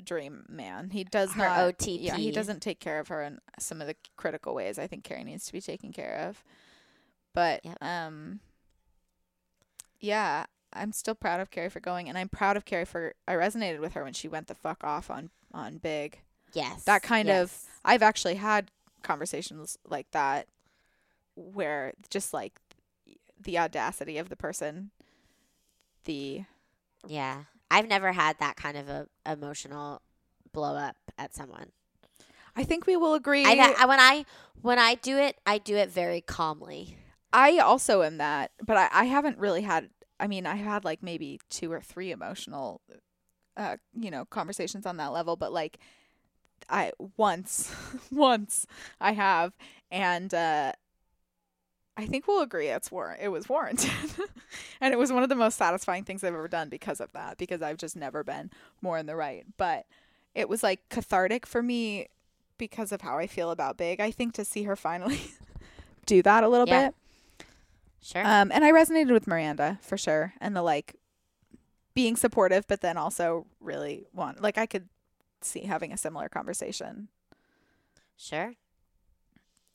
[0.00, 0.90] dream man.
[0.90, 1.98] He does Her not OTP.
[2.00, 5.04] Yeah, he doesn't take care of her in some of the critical ways I think
[5.04, 6.42] Carrie needs to be taken care of.
[7.34, 7.78] But Yep.
[7.82, 8.40] um
[10.00, 13.34] yeah, I'm still proud of Carrie for going and I'm proud of Carrie for I
[13.34, 16.20] resonated with her when she went the fuck off on on Big.
[16.52, 16.84] Yes.
[16.84, 17.56] That kind of.
[17.84, 18.70] I've actually had
[19.02, 20.46] conversations like that
[21.36, 22.60] where just like
[23.42, 24.90] the audacity of the person
[26.04, 26.44] the
[27.06, 27.44] Yeah.
[27.70, 30.02] I've never had that kind of a emotional
[30.52, 31.70] blow up at someone.
[32.56, 33.44] I think we will agree.
[33.44, 34.24] I, I when I
[34.62, 36.96] when I do it, I do it very calmly.
[37.32, 39.90] I also am that, but I, I haven't really had.
[40.18, 42.82] I mean, I had like maybe two or three emotional,
[43.56, 45.36] uh, you know, conversations on that level.
[45.36, 45.78] But like,
[46.68, 47.74] I once,
[48.10, 48.66] once
[49.00, 49.52] I have,
[49.90, 50.72] and uh,
[52.00, 53.16] I think we'll agree it's war.
[53.20, 53.90] It was warranted,
[54.80, 57.38] and it was one of the most satisfying things I've ever done because of that.
[57.38, 58.50] Because I've just never been
[58.82, 59.44] more in the right.
[59.56, 59.86] But
[60.34, 62.08] it was like cathartic for me
[62.58, 64.00] because of how I feel about Big.
[64.00, 65.20] I think to see her finally
[66.06, 66.88] do that a little Yeah.
[66.88, 66.94] bit.
[68.02, 68.22] Sure.
[68.24, 70.96] Um, and I resonated with Miranda for sure, and the like
[71.92, 74.88] being supportive, but then also really want like I could
[75.42, 77.08] see having a similar conversation.
[78.16, 78.54] sure.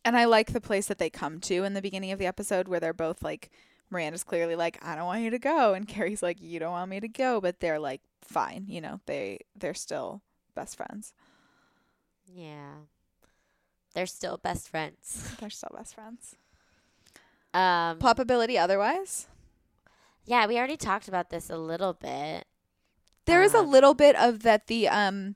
[0.05, 2.67] And I like the place that they come to in the beginning of the episode
[2.69, 3.49] where they're both like
[3.89, 6.89] Miranda's clearly like I don't want you to go, and Carrie's like you don't want
[6.91, 10.21] me to go, but they're like fine, you know they they're still
[10.55, 11.13] best friends.
[12.33, 12.73] Yeah.
[13.93, 15.31] They're still best friends.
[15.39, 16.35] They're still best friends.
[17.53, 19.27] Um Plopability otherwise.
[20.25, 22.45] Yeah, we already talked about this a little bit.
[23.25, 25.35] There is a Um, little bit of that the um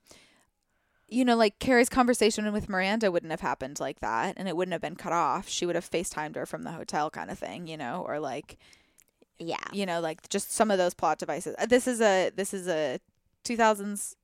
[1.12, 4.74] you know, like Carrie's conversation with Miranda wouldn't have happened like that and it wouldn't
[4.74, 5.48] have been cut off.
[5.50, 8.58] She would have FaceTimed her from the hotel kind of thing, you know, or like
[9.40, 9.58] Yeah.
[9.72, 11.56] you know, like just some of those plot devices.
[11.58, 13.00] Uh, This is a this is a
[13.44, 14.16] 2000s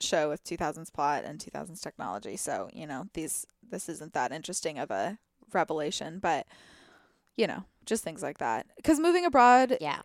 [0.00, 2.36] show with 2000s plot and 2000s technology.
[2.36, 5.18] So, you know, these this isn't that interesting of a
[5.52, 6.46] revelation, but
[7.36, 8.66] you know, just things like that.
[8.84, 10.02] Cuz moving abroad Yeah.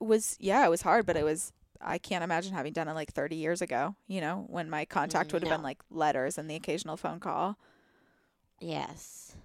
[0.00, 1.52] was yeah, it was hard, but it was
[1.82, 5.30] I can't imagine having done it like 30 years ago, you know, when my contact
[5.30, 7.58] Mm, would have been like letters and the occasional phone call.
[8.60, 9.36] Yes.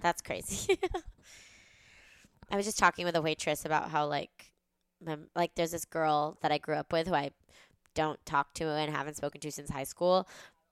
[0.00, 0.78] That's crazy.
[2.50, 4.52] I was just talking with a waitress about how like
[5.04, 7.30] mem- like there's this girl that I grew up with who I
[7.94, 10.28] don't talk to and haven't spoken to since high school,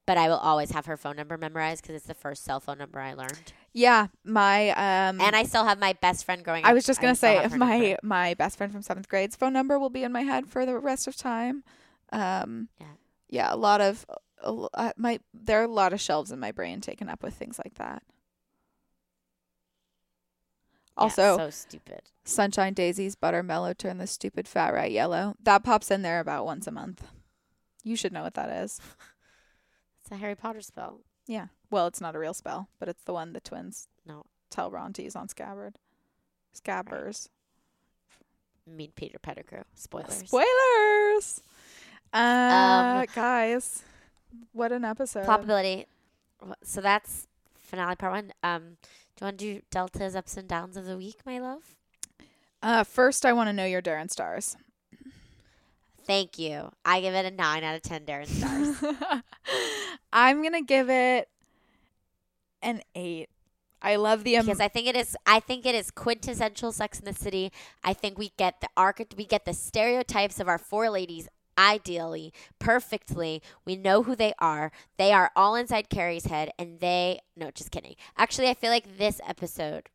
[0.06, 2.78] but I will always have her phone number memorized because it's the first cell phone
[2.78, 3.52] number I learned.
[3.74, 6.70] Yeah, my um And I still have my best friend growing up.
[6.70, 7.96] I was just going to still say my number.
[8.02, 10.78] my best friend from 7th grade's phone number will be in my head for the
[10.78, 11.64] rest of time.
[12.10, 12.86] Um Yeah.
[13.28, 14.04] yeah, a lot of
[14.44, 17.58] uh, my there are a lot of shelves in my brain taken up with things
[17.64, 18.02] like that.
[20.98, 22.02] Yeah, Also, so stupid.
[22.24, 25.34] Sunshine Daisies, Buttermellow, Turn the Stupid Fat Rat Yellow.
[25.42, 27.02] That pops in there about once a month.
[27.82, 28.78] You should know what that is.
[30.02, 31.00] It's a Harry Potter spell.
[31.26, 31.46] Yeah.
[31.72, 34.92] Well, it's not a real spell, but it's the one the twins No, tell Ron
[34.92, 35.78] to use on Scabbard.
[36.54, 37.28] Scabbers.
[38.66, 39.62] meet Peter Pettigrew.
[39.74, 40.22] Spoilers.
[40.28, 41.42] Spoilers.
[42.12, 43.82] Uh, Um, guys,
[44.52, 45.24] what an episode.
[45.26, 45.86] Plopability.
[46.62, 47.26] So that's
[47.58, 48.32] finale part one.
[48.42, 48.76] Um,
[49.16, 51.74] do you want to do Delta's ups and downs of the week, my love?
[52.62, 54.56] Uh, first, I want to know your Darren stars.
[56.04, 56.70] Thank you.
[56.84, 59.22] I give it a nine out of ten Darren stars.
[60.12, 61.28] I'm gonna give it
[62.62, 63.28] an eight.
[63.82, 65.16] I love the um, because I think it is.
[65.26, 67.52] I think it is quintessential Sex in the City.
[67.82, 69.00] I think we get the arch.
[69.16, 73.42] We get the stereotypes of our four ladies ideally, perfectly.
[73.64, 74.72] We know who they are.
[74.96, 77.20] They are all inside Carrie's head, and they.
[77.36, 77.96] No, just kidding.
[78.16, 79.88] Actually, I feel like this episode,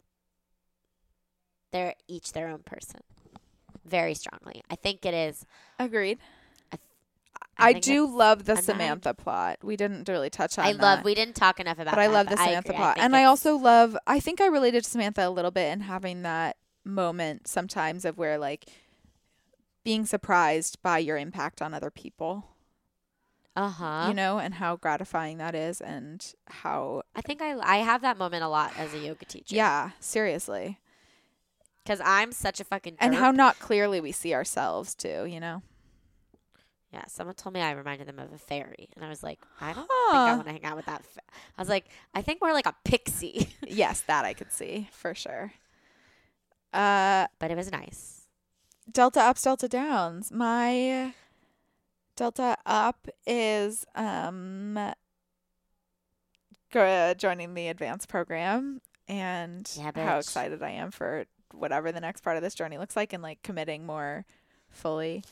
[1.72, 3.02] they're each their own person,
[3.86, 4.64] very strongly.
[4.70, 5.46] I think it is.
[5.80, 6.20] agreed.
[7.58, 8.56] I, I, do love the.
[8.56, 9.60] Samantha plot.
[9.64, 10.66] We didn't really touch on.
[10.66, 10.80] I love.
[11.00, 11.04] that.
[11.04, 11.94] We didn't talk enough about.
[11.94, 11.96] It.
[11.96, 12.74] But I love the Samantha.
[12.74, 13.98] I plot, think and I also love.
[14.06, 18.18] I think I related to Samantha a little bit in having that moment sometimes of
[18.18, 18.66] where like
[19.84, 22.46] being surprised by your impact on other people,
[23.56, 24.06] Uh-huh.
[24.10, 28.18] you know, and how gratifying that is, and how I think I I have that
[28.18, 29.56] moment a lot as a yoga teacher.
[29.56, 30.80] yeah, seriously,
[31.84, 35.64] Because I'm such a fucking and how not clearly we see ourselves too, you know.
[36.98, 39.68] Yeah, someone told me I reminded them of a fairy, and I was like, I
[39.74, 41.06] don't think I want to hang out with that.
[41.06, 41.20] Fa-.
[41.56, 41.86] I was like,
[42.16, 45.54] I think more like a pixie, yes, that I could see for sure.
[46.74, 48.22] Uh, but it was nice.
[48.92, 50.32] Delta ups, Delta downs.
[50.32, 51.14] My
[52.16, 54.80] Delta up is um
[56.72, 62.22] go- joining the advanced program and Yeah, how excited I am for whatever the next
[62.22, 64.26] part of this journey looks like and like committing more
[64.70, 65.24] fully.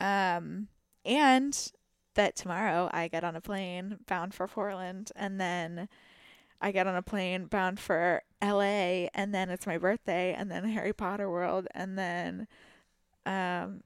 [0.00, 0.68] Um
[1.04, 1.72] and
[2.14, 5.88] that tomorrow I get on a plane bound for Portland and then
[6.60, 10.64] I get on a plane bound for LA and then it's my birthday and then
[10.64, 12.46] Harry Potter World and then
[13.26, 13.82] um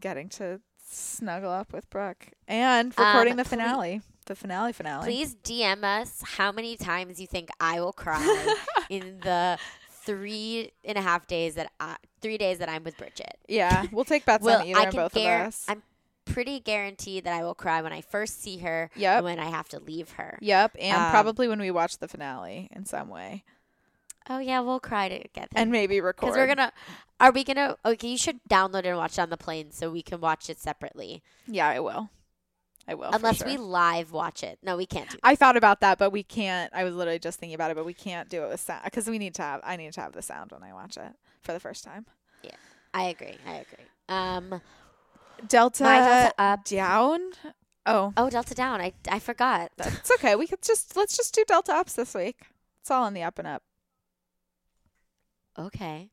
[0.00, 4.00] getting to snuggle up with Brooke and recording Um, the finale.
[4.26, 5.04] the finale finale.
[5.04, 8.54] Please DM us how many times you think I will cry
[8.90, 9.58] in the
[9.90, 13.38] three and a half days that I, three days that I'm with Bridget.
[13.48, 15.64] Yeah, we'll take bets Well, on either I can both guar- of us.
[15.68, 15.82] I'm
[16.24, 19.16] pretty guaranteed that I will cry when I first see her Yep.
[19.16, 20.38] and when I have to leave her.
[20.40, 23.44] Yep, and Um, probably when we watch the finale in some way,
[24.28, 25.48] Oh yeah, we'll cry together.
[25.54, 26.20] and maybe record.
[26.28, 26.72] because we're gonna.
[27.20, 27.76] Are we gonna?
[27.84, 30.48] Okay, you should download it and watch it on the plane so we can watch
[30.48, 31.22] it separately.
[31.46, 32.08] Yeah, I will.
[32.88, 33.10] I will.
[33.12, 34.58] Unless we live watch it.
[34.62, 35.18] No, we can't do.
[35.22, 36.70] I thought about that, but we can't.
[36.74, 39.08] I was literally just thinking about it, but we can't do it with sound because
[39.08, 39.60] we need to have.
[39.62, 41.12] I need to have the sound when I watch it
[41.42, 42.06] for the first time.
[42.42, 42.50] Yeah.
[42.94, 43.36] I agree.
[43.46, 43.84] I agree.
[44.08, 44.60] Um.
[45.46, 46.64] Delta, My Delta up.
[46.64, 47.20] down.
[47.86, 48.80] Oh, Oh, Delta down.
[48.80, 49.70] I I forgot.
[49.78, 50.34] it's okay.
[50.36, 52.46] We could just let's just do Delta ups this week.
[52.80, 53.62] It's all on the up and up.
[55.58, 56.10] Okay.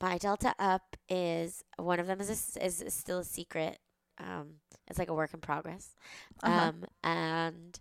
[0.00, 3.78] My Delta up is one of them is a is still a secret.
[4.18, 4.54] Um,
[4.88, 5.94] it's like a work in progress.
[6.42, 6.68] Uh-huh.
[6.70, 7.80] Um, and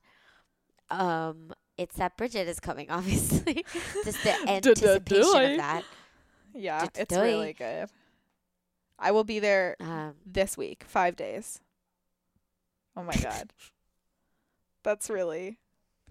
[0.89, 2.88] um, it's that Bridget is coming.
[2.91, 3.65] Obviously,
[4.03, 5.83] just the anticipation of that.
[6.53, 7.89] Yeah, it's really good.
[8.99, 11.59] I will be there Um, this week, five days.
[12.95, 13.53] Oh my god,
[14.83, 15.59] that's really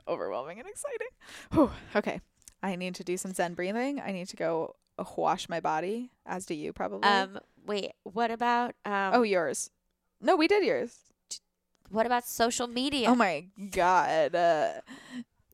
[0.09, 1.09] overwhelming and exciting.
[1.53, 2.20] Whew, okay,
[2.62, 4.01] I need to do some Zen breathing.
[4.01, 7.09] I need to go uh, wash my body, as do you probably.
[7.09, 7.93] um, wait.
[8.05, 9.11] What about um?
[9.14, 9.70] oh, yours.
[10.20, 10.97] No, we did yours.
[11.91, 13.09] what about social media?
[13.11, 14.34] Oh my god.
[14.34, 14.80] Uh,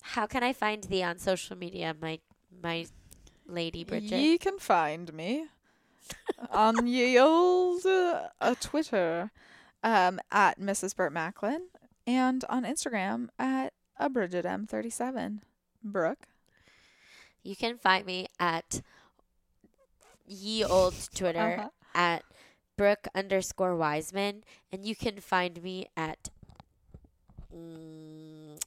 [0.03, 2.19] How can I find thee on social media, my
[2.63, 2.87] my
[3.47, 4.17] lady Bridget?
[4.21, 5.47] Ye can find me
[6.51, 9.31] on ye old uh, uh, Twitter
[9.83, 10.95] um, at Mrs.
[10.97, 11.63] Burt Macklin
[12.07, 15.41] and on Instagram at a Bridget M37.
[15.85, 16.27] Brooke.
[17.43, 18.83] You can find me at
[20.27, 21.69] ye old Twitter Uh-huh.
[21.95, 22.23] at
[22.77, 26.31] Brooke underscore Wiseman, and you can find me at
[27.55, 28.59] mm,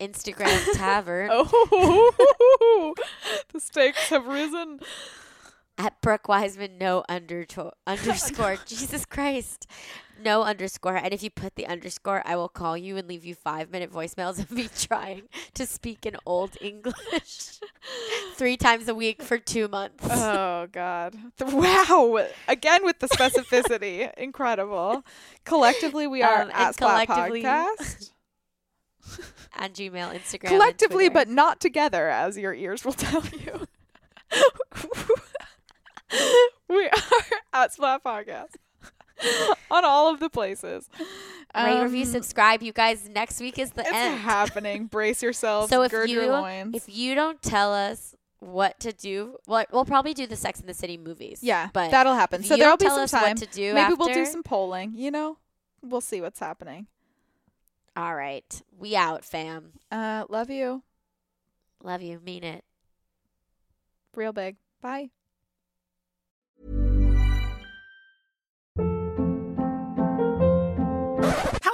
[0.00, 2.94] Instagram Tavern Oh,
[3.52, 4.80] the stakes have risen.
[5.78, 9.66] At Brooke Wiseman no underto- underscore Jesus Christ
[10.22, 13.34] no underscore and if you put the underscore I will call you and leave you
[13.34, 15.22] five minute voicemails of me trying
[15.54, 17.60] to speak in old English
[18.34, 20.06] three times a week for two months.
[20.10, 21.14] Oh God!
[21.40, 22.26] Wow!
[22.48, 25.04] Again with the specificity, incredible.
[25.44, 28.10] Collectively, we are Um, at collectively- Podcast.
[29.58, 33.66] on Gmail, Instagram, collectively, but not together, as your ears will tell you.
[36.68, 36.92] we are
[37.64, 38.54] at Splat Podcast
[39.70, 40.88] on all of the places.
[41.54, 42.62] rate, review, Um, subscribe.
[42.62, 43.88] You guys, next week is the end.
[43.88, 44.20] It's end.
[44.20, 44.86] happening.
[44.86, 45.70] Brace yourselves.
[45.70, 46.74] so if gird you your loins.
[46.76, 50.66] if you don't tell us what to do, well, we'll probably do the Sex in
[50.66, 51.38] the City movies.
[51.42, 52.42] yeah, but that'll happen.
[52.42, 53.22] So there'll be tell some us time.
[53.22, 53.72] what to do.
[53.74, 54.92] Maybe we'll do some polling.
[54.94, 55.38] You know,
[55.82, 56.86] we'll see what's happening.
[57.96, 59.72] All right, we out, fam.
[59.90, 60.82] Uh, love you,
[61.82, 62.62] Love you, mean it.
[64.14, 64.56] real big.
[64.82, 65.10] Bye.